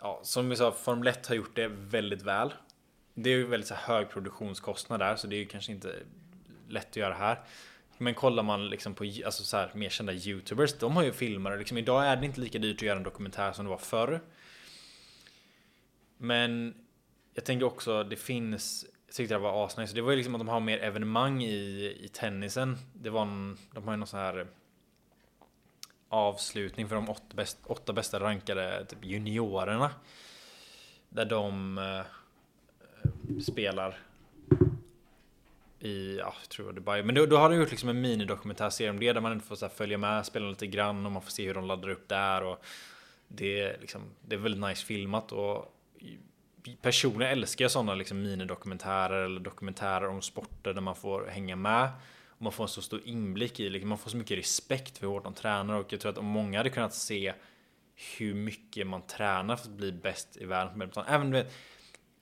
ja, 0.00 0.20
som 0.22 0.48
vi 0.48 0.56
sa, 0.56 0.72
Formel 0.72 1.08
1 1.08 1.26
har 1.26 1.34
gjort 1.34 1.56
det 1.56 1.68
väldigt 1.68 2.22
väl. 2.22 2.54
Det 3.14 3.30
är 3.30 3.34
ju 3.36 3.46
väldigt 3.46 3.68
så 3.68 3.74
hög 3.74 4.10
produktionskostnad 4.10 5.00
där, 5.00 5.16
så 5.16 5.26
det 5.26 5.36
är 5.36 5.38
ju 5.38 5.46
kanske 5.46 5.72
inte 5.72 5.94
lätt 6.68 6.90
att 6.90 6.96
göra 6.96 7.14
här. 7.14 7.40
Men 7.98 8.14
kollar 8.14 8.42
man 8.42 8.68
liksom 8.68 8.94
på 8.94 9.04
alltså 9.04 9.44
så 9.44 9.56
här, 9.56 9.70
mer 9.74 9.88
kända 9.88 10.12
youtubers, 10.12 10.78
de 10.78 10.96
har 10.96 11.04
ju 11.04 11.12
filmare. 11.12 11.58
Liksom, 11.58 11.78
idag 11.78 12.06
är 12.06 12.16
det 12.16 12.26
inte 12.26 12.40
lika 12.40 12.58
dyrt 12.58 12.76
att 12.76 12.82
göra 12.82 12.96
en 12.96 13.02
dokumentär 13.02 13.52
som 13.52 13.64
det 13.64 13.70
var 13.70 13.78
förr. 13.78 14.20
Men 16.18 16.74
jag 17.34 17.44
tänker 17.44 17.66
också, 17.66 18.04
det 18.04 18.16
finns, 18.16 18.86
jag 19.06 19.14
tyckte 19.14 19.34
det 19.34 19.38
var 19.38 19.66
asnice. 19.66 19.94
Det 19.94 20.02
var 20.02 20.10
ju 20.10 20.16
liksom 20.16 20.34
att 20.34 20.40
de 20.40 20.48
har 20.48 20.60
mer 20.60 20.78
evenemang 20.78 21.42
i, 21.42 21.98
i 22.00 22.08
tennisen. 22.12 22.78
Det 22.92 23.10
var 23.10 23.22
en, 23.22 23.58
de 23.72 23.84
har 23.84 23.92
ju 23.92 23.96
någon 23.96 24.06
sån 24.06 24.20
här 24.20 24.46
avslutning 26.14 26.88
för 26.88 26.96
de 26.96 27.10
åtta, 27.10 27.34
bäst, 27.34 27.58
åtta 27.66 27.92
bästa 27.92 28.20
rankade 28.20 28.84
typ 28.84 29.04
juniorerna. 29.04 29.90
Där 31.08 31.24
de 31.24 31.78
eh, 31.78 33.40
spelar 33.42 33.98
i, 35.80 36.16
ja, 36.16 36.34
jag 36.40 36.48
tror 36.48 36.72
Dubai. 36.72 37.02
Men 37.02 37.14
då, 37.14 37.26
då 37.26 37.36
har 37.36 37.50
de 37.50 37.56
gjort 37.56 37.70
liksom 37.70 37.88
en 37.88 38.00
minidokumentärserie 38.00 38.90
om 38.90 39.00
det 39.00 39.12
där 39.12 39.20
man 39.20 39.40
får 39.40 39.56
så 39.56 39.68
följa 39.68 39.98
med, 39.98 40.26
spela 40.26 40.48
lite 40.48 40.66
grann 40.66 41.06
och 41.06 41.12
man 41.12 41.22
får 41.22 41.30
se 41.30 41.46
hur 41.46 41.54
de 41.54 41.64
laddar 41.64 41.88
upp 41.88 42.08
där. 42.08 42.42
Och 42.42 42.64
det, 43.28 43.60
är 43.60 43.78
liksom, 43.80 44.02
det 44.22 44.34
är 44.34 44.38
väldigt 44.38 44.68
nice 44.68 44.86
filmat 44.86 45.32
och 45.32 45.74
personligen 46.82 47.32
älskar 47.32 47.64
jag 47.64 47.72
sådana 47.72 47.94
liksom 47.94 48.22
minidokumentärer 48.22 49.24
eller 49.24 49.40
dokumentärer 49.40 50.08
om 50.08 50.22
sporter 50.22 50.74
där 50.74 50.80
man 50.80 50.96
får 50.96 51.26
hänga 51.26 51.56
med 51.56 51.88
man 52.38 52.52
får 52.52 52.64
en 52.64 52.68
så 52.68 52.82
stor 52.82 53.00
inblick 53.04 53.60
i, 53.60 53.70
liksom, 53.70 53.88
man 53.88 53.98
får 53.98 54.10
så 54.10 54.16
mycket 54.16 54.38
respekt 54.38 54.98
för 54.98 55.06
hur 55.06 55.12
hårt 55.12 55.24
de 55.24 55.34
tränar 55.34 55.74
och 55.74 55.92
jag 55.92 56.00
tror 56.00 56.12
att 56.12 56.18
om 56.18 56.26
många 56.26 56.58
hade 56.58 56.70
kunnat 56.70 56.94
se 56.94 57.34
hur 58.18 58.34
mycket 58.34 58.86
man 58.86 59.02
tränar 59.02 59.56
för 59.56 59.68
att 59.68 59.76
bli 59.76 59.92
bäst 59.92 60.36
i 60.36 60.44
världen 60.44 60.72
på 60.72 60.78
badminton. 60.78 61.04
Även 61.08 61.30
vet, 61.32 61.52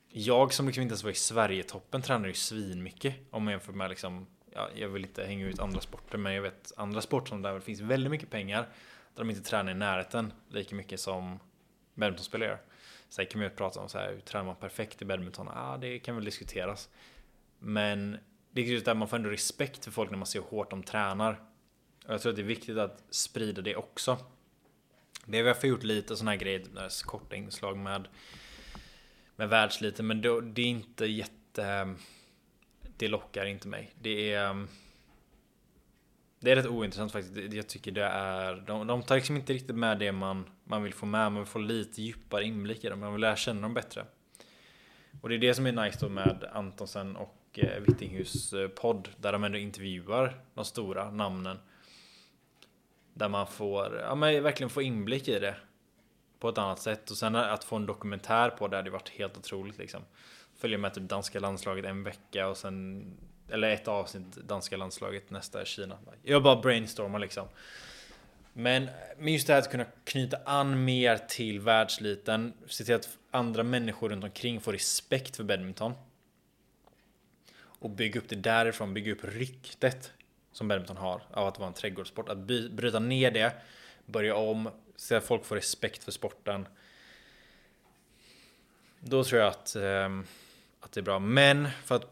jag 0.08 0.54
som 0.54 0.66
liksom 0.66 0.82
inte 0.82 0.92
ens 0.92 1.04
var 1.04 1.10
i 1.10 1.14
Sverigetoppen 1.14 2.02
tränar 2.02 2.28
ju 2.28 2.34
svinmycket 2.34 3.14
om 3.30 3.44
man 3.44 3.52
jämför 3.52 3.72
med 3.72 3.90
liksom, 3.90 4.26
ja, 4.54 4.68
jag 4.74 4.88
vill 4.88 5.04
inte 5.04 5.24
hänga 5.24 5.46
ut 5.46 5.60
andra 5.60 5.80
sporter 5.80 6.18
men 6.18 6.34
jag 6.34 6.42
vet 6.42 6.72
andra 6.76 7.00
sporter 7.00 7.28
som 7.28 7.42
där 7.42 7.54
det 7.54 7.60
finns 7.60 7.80
väldigt 7.80 8.10
mycket 8.10 8.30
pengar 8.30 8.68
där 9.14 9.24
de 9.24 9.30
inte 9.30 9.42
tränar 9.42 9.72
i 9.72 9.74
närheten 9.74 10.32
lika 10.48 10.74
mycket 10.74 11.00
som 11.00 11.38
badmintonspelare 11.94 12.48
gör. 12.48 12.60
Sen 13.08 13.26
kan 13.26 13.40
man 13.40 13.48
ju 13.50 13.56
prata 13.56 13.80
om 13.80 13.88
så 13.88 13.98
här, 13.98 14.12
hur 14.12 14.20
tränar 14.20 14.44
man 14.44 14.56
perfekt 14.56 15.02
i 15.02 15.04
badminton? 15.04 15.46
Ja, 15.54 15.60
ah, 15.60 15.76
det 15.76 15.98
kan 15.98 16.14
väl 16.14 16.24
diskuteras. 16.24 16.88
Men 17.58 18.18
det 18.52 18.60
är 18.60 18.64
just 18.64 18.84
där 18.84 18.94
man 18.94 19.08
får 19.08 19.16
ändå 19.16 19.30
respekt 19.30 19.84
för 19.84 19.90
folk 19.90 20.10
när 20.10 20.18
man 20.18 20.26
ser 20.26 20.40
hur 20.40 20.46
hårt 20.46 20.70
de 20.70 20.82
tränar. 20.82 21.40
Och 22.06 22.14
jag 22.14 22.22
tror 22.22 22.30
att 22.30 22.36
det 22.36 22.42
är 22.42 22.46
viktigt 22.46 22.78
att 22.78 23.04
sprida 23.10 23.62
det 23.62 23.76
också. 23.76 24.18
Det 25.26 25.40
har 25.40 25.56
vi 25.62 25.68
gjort 25.68 25.82
lite 25.82 26.16
sådana 26.16 26.30
här 26.30 26.38
grejer, 26.38 26.58
typ 26.58 27.06
korta 27.06 27.36
inslag 27.36 27.76
med 27.76 28.08
med 29.36 29.48
världsliten. 29.48 30.06
men 30.06 30.20
det, 30.20 30.40
det 30.40 30.62
är 30.62 30.66
inte 30.66 31.06
jätte... 31.06 31.64
Ehm, 31.64 31.96
det 32.96 33.08
lockar 33.08 33.46
inte 33.46 33.68
mig. 33.68 33.92
Det 34.00 34.32
är... 34.32 34.50
Ehm, 34.50 34.68
det 36.40 36.50
är 36.50 36.56
rätt 36.56 36.66
ointressant 36.66 37.12
faktiskt. 37.12 37.54
Jag 37.54 37.68
tycker 37.68 37.92
det 37.92 38.04
är... 38.04 38.56
De, 38.56 38.86
de 38.86 39.02
tar 39.02 39.14
liksom 39.16 39.36
inte 39.36 39.52
riktigt 39.52 39.76
med 39.76 39.98
det 39.98 40.12
man, 40.12 40.44
man 40.64 40.82
vill 40.82 40.94
få 40.94 41.06
med. 41.06 41.32
Man 41.32 41.42
vill 41.42 41.46
få 41.46 41.58
lite 41.58 42.02
djupare 42.02 42.44
inblick 42.44 42.84
i 42.84 42.88
dem. 42.88 43.00
Man 43.00 43.12
vill 43.12 43.20
lära 43.20 43.36
känna 43.36 43.60
dem 43.60 43.74
bättre. 43.74 44.06
Och 45.20 45.28
det 45.28 45.34
är 45.34 45.38
det 45.38 45.54
som 45.54 45.66
är 45.66 45.72
nice 45.72 45.98
då 46.00 46.08
med 46.08 46.44
Antonsen 46.52 47.16
och 47.16 47.41
eh, 47.58 47.80
Vittinghus 47.80 48.54
podd 48.74 49.08
där 49.16 49.32
de 49.32 49.44
ändå 49.44 49.58
intervjuar 49.58 50.40
de 50.54 50.64
stora 50.64 51.10
namnen. 51.10 51.58
Där 53.14 53.28
man 53.28 53.46
får, 53.46 53.96
ja 53.96 54.14
men 54.14 54.42
verkligen 54.42 54.70
får 54.70 54.82
inblick 54.82 55.28
i 55.28 55.38
det. 55.38 55.56
På 56.38 56.48
ett 56.48 56.58
annat 56.58 56.78
sätt 56.78 57.10
och 57.10 57.16
sen 57.16 57.36
att 57.36 57.64
få 57.64 57.76
en 57.76 57.86
dokumentär 57.86 58.50
på 58.50 58.68
det 58.68 58.76
hade 58.76 58.90
varit 58.90 59.08
helt 59.08 59.38
otroligt 59.38 59.78
liksom. 59.78 60.02
Följa 60.58 60.78
med 60.78 60.94
typ 60.94 61.08
danska 61.08 61.40
landslaget 61.40 61.84
en 61.84 62.04
vecka 62.04 62.48
och 62.48 62.56
sen 62.56 63.04
eller 63.48 63.70
ett 63.70 63.88
avsnitt 63.88 64.34
danska 64.34 64.76
landslaget 64.76 65.30
nästa 65.30 65.60
är 65.60 65.64
Kina. 65.64 65.98
Jag 66.22 66.42
bara 66.42 66.56
brainstormar 66.56 67.18
liksom. 67.18 67.48
Men, 68.52 68.88
men 69.18 69.32
just 69.32 69.46
det 69.46 69.52
här 69.52 69.60
att 69.60 69.70
kunna 69.70 69.86
knyta 70.04 70.36
an 70.44 70.84
mer 70.84 71.16
till 71.16 71.60
världsliten. 71.60 72.52
Se 72.66 72.84
till 72.84 72.94
att 72.94 73.08
andra 73.30 73.62
människor 73.62 74.08
runt 74.08 74.24
omkring 74.24 74.60
får 74.60 74.72
respekt 74.72 75.36
för 75.36 75.44
badminton 75.44 75.92
och 77.82 77.90
bygga 77.90 78.20
upp 78.20 78.28
det 78.28 78.36
därifrån, 78.36 78.94
bygga 78.94 79.12
upp 79.12 79.24
ryktet 79.24 80.12
som 80.52 80.68
badminton 80.68 80.96
har 80.96 81.22
av 81.30 81.46
att 81.46 81.58
vara 81.58 81.68
en 81.68 81.74
trädgårdssport. 81.74 82.28
Att 82.28 82.38
by, 82.38 82.68
bryta 82.68 82.98
ner 82.98 83.30
det, 83.30 83.52
börja 84.06 84.36
om, 84.36 84.70
se 84.96 85.14
att 85.14 85.24
folk 85.24 85.44
får 85.44 85.56
respekt 85.56 86.04
för 86.04 86.12
sporten. 86.12 86.68
Då 89.00 89.24
tror 89.24 89.40
jag 89.40 89.48
att, 89.48 89.76
eh, 89.76 90.18
att 90.80 90.92
det 90.92 91.00
är 91.00 91.02
bra. 91.02 91.18
Men 91.18 91.68
för 91.84 91.94
att 91.94 92.08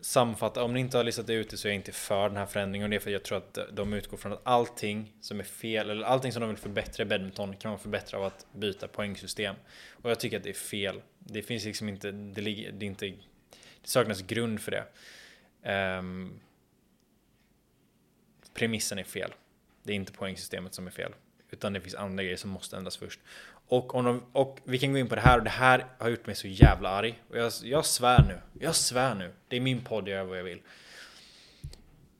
sammanfatta, 0.00 0.62
om 0.62 0.74
ni 0.74 0.80
inte 0.80 0.96
har 0.96 1.04
listat 1.04 1.30
ut 1.30 1.50
det 1.50 1.56
så 1.56 1.68
är 1.68 1.72
jag 1.72 1.76
inte 1.76 1.92
för 1.92 2.28
den 2.28 2.36
här 2.36 2.46
förändringen 2.46 2.84
och 2.84 2.90
det 2.90 2.96
är 2.96 3.00
för 3.00 3.10
att 3.10 3.12
jag 3.12 3.22
tror 3.22 3.38
att 3.38 3.58
de 3.72 3.92
utgår 3.92 4.16
från 4.16 4.32
att 4.32 4.40
allting 4.42 5.12
som 5.20 5.40
är 5.40 5.44
fel 5.44 5.90
eller 5.90 6.06
allting 6.06 6.32
som 6.32 6.40
de 6.40 6.48
vill 6.48 6.58
förbättra 6.58 7.02
i 7.02 7.06
badminton 7.06 7.56
kan 7.56 7.70
man 7.70 7.78
förbättra 7.78 8.18
av 8.18 8.24
att 8.24 8.46
byta 8.52 8.88
poängsystem. 8.88 9.56
Och 9.90 10.10
jag 10.10 10.20
tycker 10.20 10.36
att 10.36 10.42
det 10.42 10.50
är 10.50 10.54
fel. 10.54 11.02
Det 11.18 11.42
finns 11.42 11.64
liksom 11.64 11.88
inte, 11.88 12.10
det, 12.10 12.40
ligger, 12.40 12.72
det, 12.72 12.84
är 12.84 12.86
inte, 12.86 13.12
det 13.84 13.90
saknas 13.90 14.22
grund 14.22 14.60
för 14.60 14.70
det. 14.70 14.86
Um, 15.98 16.40
premissen 18.54 18.98
är 18.98 19.04
fel. 19.04 19.34
Det 19.82 19.92
är 19.92 19.96
inte 19.96 20.12
poängsystemet 20.12 20.74
som 20.74 20.86
är 20.86 20.90
fel. 20.90 21.12
Utan 21.50 21.72
det 21.72 21.80
finns 21.80 21.94
andra 21.94 22.24
grejer 22.24 22.36
som 22.36 22.50
måste 22.50 22.76
ändras 22.76 22.96
först. 22.96 23.20
Och, 23.66 23.94
om 23.94 24.04
de, 24.04 24.22
och 24.32 24.60
vi 24.64 24.78
kan 24.78 24.92
gå 24.92 24.98
in 24.98 25.08
på 25.08 25.14
det 25.14 25.20
här 25.20 25.38
och 25.38 25.44
det 25.44 25.50
här 25.50 25.86
har 25.98 26.08
gjort 26.08 26.26
mig 26.26 26.34
så 26.34 26.48
jävla 26.48 26.88
arg. 26.88 27.22
Och 27.28 27.38
jag, 27.38 27.52
jag 27.62 27.86
svär 27.86 28.24
nu. 28.28 28.40
Jag 28.64 28.74
svär 28.74 29.14
nu. 29.14 29.32
Det 29.48 29.56
är 29.56 29.60
min 29.60 29.84
podd, 29.84 30.08
jag 30.08 30.16
gör 30.16 30.24
vad 30.24 30.38
jag 30.38 30.44
vill. 30.44 30.62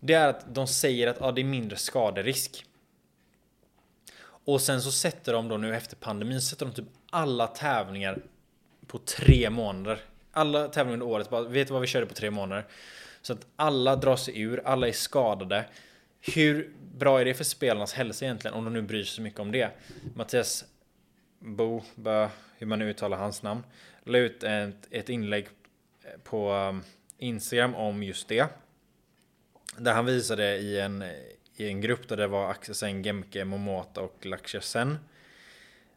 Det 0.00 0.14
är 0.14 0.29
att 0.29 0.55
de 0.55 0.66
säger 0.66 1.07
att 1.07 1.22
ah, 1.22 1.33
det 1.33 1.40
är 1.40 1.44
mindre 1.44 1.77
skaderisk. 1.77 2.66
Och 4.22 4.61
sen 4.61 4.83
så 4.83 4.92
sätter 4.92 5.33
de 5.33 5.48
då 5.48 5.57
nu 5.57 5.77
efter 5.77 5.96
pandemin, 5.96 6.42
sätter 6.42 6.66
de 6.66 6.74
typ 6.74 6.88
alla 7.11 7.46
tävlingar 7.46 8.22
på 8.87 8.98
tre 8.98 9.50
månader. 9.50 10.00
Alla 10.36 10.68
tävlingar 10.68 10.92
under 10.92 11.06
året, 11.06 11.30
bara, 11.30 11.42
vet 11.42 11.68
du 11.68 11.72
vad 11.72 11.80
vi 11.80 11.86
körde 11.86 12.06
på 12.06 12.14
tre 12.14 12.30
månader? 12.30 12.64
Så 13.22 13.32
att 13.32 13.46
alla 13.56 13.96
drar 13.96 14.16
sig 14.16 14.40
ur, 14.40 14.62
alla 14.64 14.88
är 14.88 14.92
skadade. 14.92 15.64
Hur 16.20 16.72
bra 16.94 17.20
är 17.20 17.24
det 17.24 17.34
för 17.34 17.44
spelarnas 17.44 17.92
hälsa 17.92 18.24
egentligen 18.24 18.54
om 18.54 18.64
de 18.64 18.72
nu 18.72 18.82
bryr 18.82 19.02
sig 19.02 19.14
så 19.14 19.22
mycket 19.22 19.40
om 19.40 19.52
det? 19.52 19.70
Mattias 20.14 20.64
Bo, 21.38 21.82
Bö, 21.94 22.28
hur 22.58 22.66
man 22.66 22.78
nu 22.78 22.90
uttalar 22.90 23.16
hans 23.16 23.42
namn, 23.42 23.62
la 24.04 24.18
ut 24.18 24.42
ett, 24.42 24.88
ett 24.90 25.08
inlägg 25.08 25.48
eh, 26.04 26.20
på 26.24 26.52
um, 26.52 26.82
Instagram 27.18 27.74
om 27.74 28.02
just 28.02 28.28
det. 28.28 28.46
Där 29.78 29.92
han 29.92 30.06
visade 30.06 30.56
i 30.56 30.80
en, 30.80 31.04
i 31.56 31.68
en 31.68 31.80
grupp 31.80 32.08
där 32.08 32.16
det 32.16 32.26
var 32.26 32.50
Axel 32.50 32.74
Sen, 32.74 33.02
Gemke, 33.02 33.44
Momota 33.44 34.00
och 34.00 34.26
Lakshya 34.26 34.60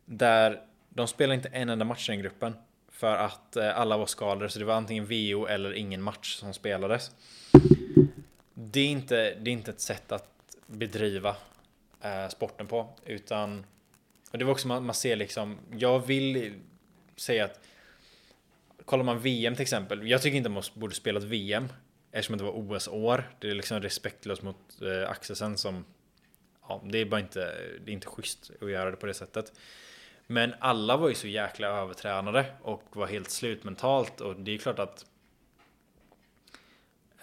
Där 0.05 0.61
de 0.89 1.07
spelar 1.07 1.35
inte 1.35 1.49
en 1.49 1.69
enda 1.69 1.85
match 1.85 2.09
i 2.09 2.11
den 2.11 2.21
gruppen. 2.21 2.53
För 2.97 3.15
att 3.15 3.55
eh, 3.55 3.79
alla 3.79 3.97
var 3.97 4.05
skadade, 4.05 4.49
så 4.49 4.59
det 4.59 4.65
var 4.65 4.73
antingen 4.73 5.05
VO 5.05 5.45
eller 5.45 5.73
ingen 5.73 6.01
match 6.01 6.35
som 6.35 6.53
spelades. 6.53 7.11
Det 8.53 8.79
är 8.79 8.87
inte, 8.87 9.35
det 9.35 9.49
är 9.49 9.53
inte 9.53 9.71
ett 9.71 9.81
sätt 9.81 10.11
att 10.11 10.29
bedriva 10.67 11.35
eh, 12.01 12.27
sporten 12.29 12.67
på, 12.67 12.89
utan 13.05 13.65
och 14.31 14.37
det 14.37 14.45
var 14.45 14.51
också 14.51 14.67
man, 14.67 14.85
man 14.85 14.95
ser 14.95 15.15
liksom, 15.15 15.57
jag 15.77 16.07
vill 16.07 16.53
säga 17.15 17.45
att 17.45 17.59
kollar 18.85 19.03
man 19.03 19.19
VM 19.19 19.55
till 19.55 19.61
exempel, 19.61 20.07
jag 20.07 20.21
tycker 20.21 20.37
inte 20.37 20.49
man 20.49 20.63
borde 20.73 20.95
spela 20.95 21.19
ett 21.19 21.25
VM 21.25 21.67
eftersom 22.11 22.37
det 22.37 22.43
var 22.43 22.51
OS-år. 22.51 23.31
Det 23.39 23.49
är 23.49 23.55
liksom 23.55 23.81
respektlöst 23.81 24.41
mot 24.41 24.81
eh, 24.81 25.09
Axelsen 25.09 25.57
som, 25.57 25.85
ja, 26.67 26.83
det 26.85 26.97
är 26.97 27.05
bara 27.05 27.21
inte, 27.21 27.55
det 27.85 27.91
är 27.91 27.93
inte 27.93 28.07
schysst 28.07 28.51
att 28.61 28.71
göra 28.71 28.91
det 28.91 28.97
på 28.97 29.05
det 29.05 29.13
sättet. 29.13 29.53
Men 30.27 30.53
alla 30.59 30.97
var 30.97 31.09
ju 31.09 31.15
så 31.15 31.27
jäkla 31.27 31.67
övertränade 31.67 32.45
och 32.61 32.83
var 32.91 33.07
helt 33.07 33.29
slut 33.29 33.63
mentalt 33.63 34.21
och 34.21 34.35
det 34.35 34.51
är 34.51 34.57
klart 34.57 34.79
att 34.79 35.05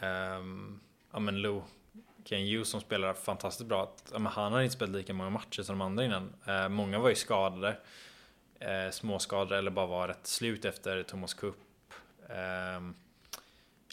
um, 0.01 0.81
ja 1.13 1.19
men 1.19 1.43
Lou 1.43 1.63
Ken 2.25 2.47
Hughes 2.47 2.69
som 2.69 2.81
spelar 2.81 3.15
fantastiskt 3.15 3.69
bra. 3.69 3.83
Att, 3.83 4.13
ja, 4.13 4.19
han 4.19 4.53
har 4.53 4.63
inte 4.63 4.75
spelat 4.75 4.95
lika 4.95 5.13
många 5.13 5.31
matcher 5.31 5.63
som 5.63 5.79
de 5.79 5.85
andra 5.85 6.05
innan. 6.05 6.33
Uh, 6.49 6.69
många 6.69 6.99
var 6.99 7.09
ju 7.09 7.15
skadade. 7.15 7.77
Uh, 8.63 8.91
småskadade 8.91 9.59
eller 9.59 9.71
bara 9.71 9.87
var 9.87 10.09
rätt 10.09 10.27
slut 10.27 10.65
efter 10.65 11.03
Thomas 11.03 11.35
Cup. 11.35 11.57
Eh, 12.29 12.81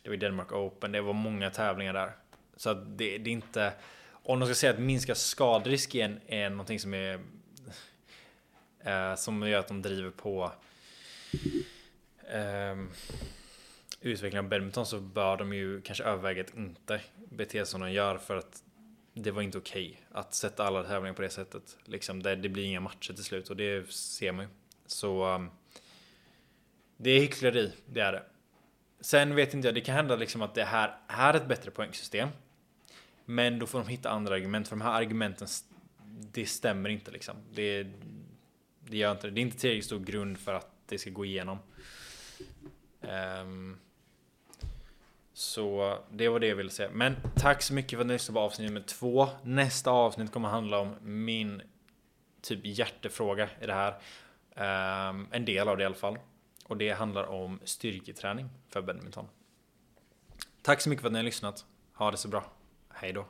det 0.03 0.09
var 0.09 0.15
Denmark 0.15 0.51
Open. 0.51 0.91
Det 0.91 1.01
var 1.01 1.13
många 1.13 1.49
tävlingar 1.49 1.93
där. 1.93 2.11
Så 2.55 2.69
att 2.69 2.97
det, 2.97 3.17
det 3.17 3.29
är 3.29 3.33
inte... 3.33 3.73
Om 4.23 4.39
de 4.39 4.45
ska 4.45 4.55
säga 4.55 4.73
att 4.73 4.79
minska 4.79 5.15
skadrisk 5.15 5.95
är, 5.95 6.19
är 6.27 6.49
någonting 6.49 6.79
som 6.79 6.93
är... 6.93 7.19
Eh, 8.83 9.15
som 9.15 9.47
gör 9.47 9.59
att 9.59 9.67
de 9.67 9.81
driver 9.81 10.11
på... 10.11 10.51
eh, 12.27 12.75
utvecklingen 14.01 14.45
av 14.45 14.49
badminton 14.49 14.85
så 14.85 14.99
bör 14.99 15.37
de 15.37 15.53
ju 15.53 15.81
kanske 15.81 16.03
överväga 16.03 16.41
att 16.41 16.55
inte 16.55 17.01
bete 17.15 17.51
sig 17.51 17.65
som 17.65 17.81
de 17.81 17.91
gör 17.91 18.17
för 18.17 18.37
att 18.37 18.63
det 19.13 19.31
var 19.31 19.41
inte 19.41 19.57
okej 19.57 19.89
okay 19.89 20.19
att 20.21 20.33
sätta 20.33 20.63
alla 20.63 20.83
tävlingar 20.83 21.13
på 21.13 21.21
det 21.21 21.29
sättet. 21.29 21.77
Liksom, 21.85 22.23
det, 22.23 22.35
det 22.35 22.49
blir 22.49 22.65
inga 22.65 22.79
matcher 22.79 23.13
till 23.13 23.23
slut 23.23 23.49
och 23.49 23.55
det 23.55 23.91
ser 23.91 24.31
man 24.31 24.45
ju. 24.45 24.51
Så 24.85 25.35
um, 25.35 25.51
det 26.97 27.11
är 27.11 27.19
hyckleri, 27.19 27.71
det 27.85 27.99
är 27.99 28.11
det. 28.11 28.23
Sen 28.99 29.35
vet 29.35 29.53
inte 29.53 29.67
jag, 29.67 29.75
det 29.75 29.81
kan 29.81 29.95
hända 29.95 30.15
liksom 30.15 30.41
att 30.41 30.55
det 30.55 30.63
här 30.63 30.97
är 31.07 31.33
ett 31.33 31.47
bättre 31.47 31.71
poängsystem. 31.71 32.29
Men 33.25 33.59
då 33.59 33.67
får 33.67 33.79
de 33.79 33.87
hitta 33.87 34.09
andra 34.09 34.35
argument, 34.35 34.67
för 34.67 34.75
de 34.75 34.81
här 34.81 35.01
argumenten, 35.01 35.47
det 36.31 36.45
stämmer 36.45 36.89
inte 36.89 37.11
liksom. 37.11 37.35
Det, 37.53 37.87
det 38.91 38.97
gör 38.97 39.11
inte 39.11 39.27
det. 39.27 39.31
Det 39.31 39.39
är 39.39 39.43
inte 39.43 39.57
tillräckligt 39.57 39.85
stor 39.85 39.99
grund 39.99 40.37
för 40.37 40.53
att 40.53 40.67
det 40.85 40.97
ska 40.97 41.09
gå 41.09 41.25
igenom. 41.25 41.57
Um, 43.01 43.77
så 45.33 45.97
det 46.11 46.29
var 46.29 46.39
det 46.39 46.47
jag 46.47 46.55
ville 46.55 46.69
säga. 46.69 46.89
Men 46.93 47.15
tack 47.35 47.61
så 47.61 47.73
mycket 47.73 47.97
för 47.97 48.01
att 48.01 48.07
ni 48.07 48.13
lyssnade 48.13 48.35
på 48.35 48.39
avsnitt 48.39 48.67
nummer 48.67 48.81
två. 48.87 49.27
Nästa 49.43 49.91
avsnitt 49.91 50.31
kommer 50.31 50.49
handla 50.49 50.79
om 50.79 50.95
min 51.01 51.61
typ 52.41 52.59
hjärtefråga 52.63 53.49
i 53.61 53.65
det 53.65 53.73
här. 53.73 53.91
Um, 55.09 55.27
en 55.31 55.45
del 55.45 55.67
av 55.67 55.77
det 55.77 55.83
i 55.83 55.85
alla 55.85 55.95
fall. 55.95 56.17
Och 56.65 56.77
det 56.77 56.89
handlar 56.89 57.23
om 57.23 57.59
styrketräning 57.63 58.49
för 58.69 58.81
badminton. 58.81 59.27
Tack 60.61 60.81
så 60.81 60.89
mycket 60.89 61.01
för 61.01 61.07
att 61.07 61.13
ni 61.13 61.19
har 61.19 61.23
lyssnat. 61.23 61.65
Ha 61.93 62.11
det 62.11 62.17
så 62.17 62.27
bra. 62.27 62.51
Hej 62.89 63.13
då. 63.13 63.25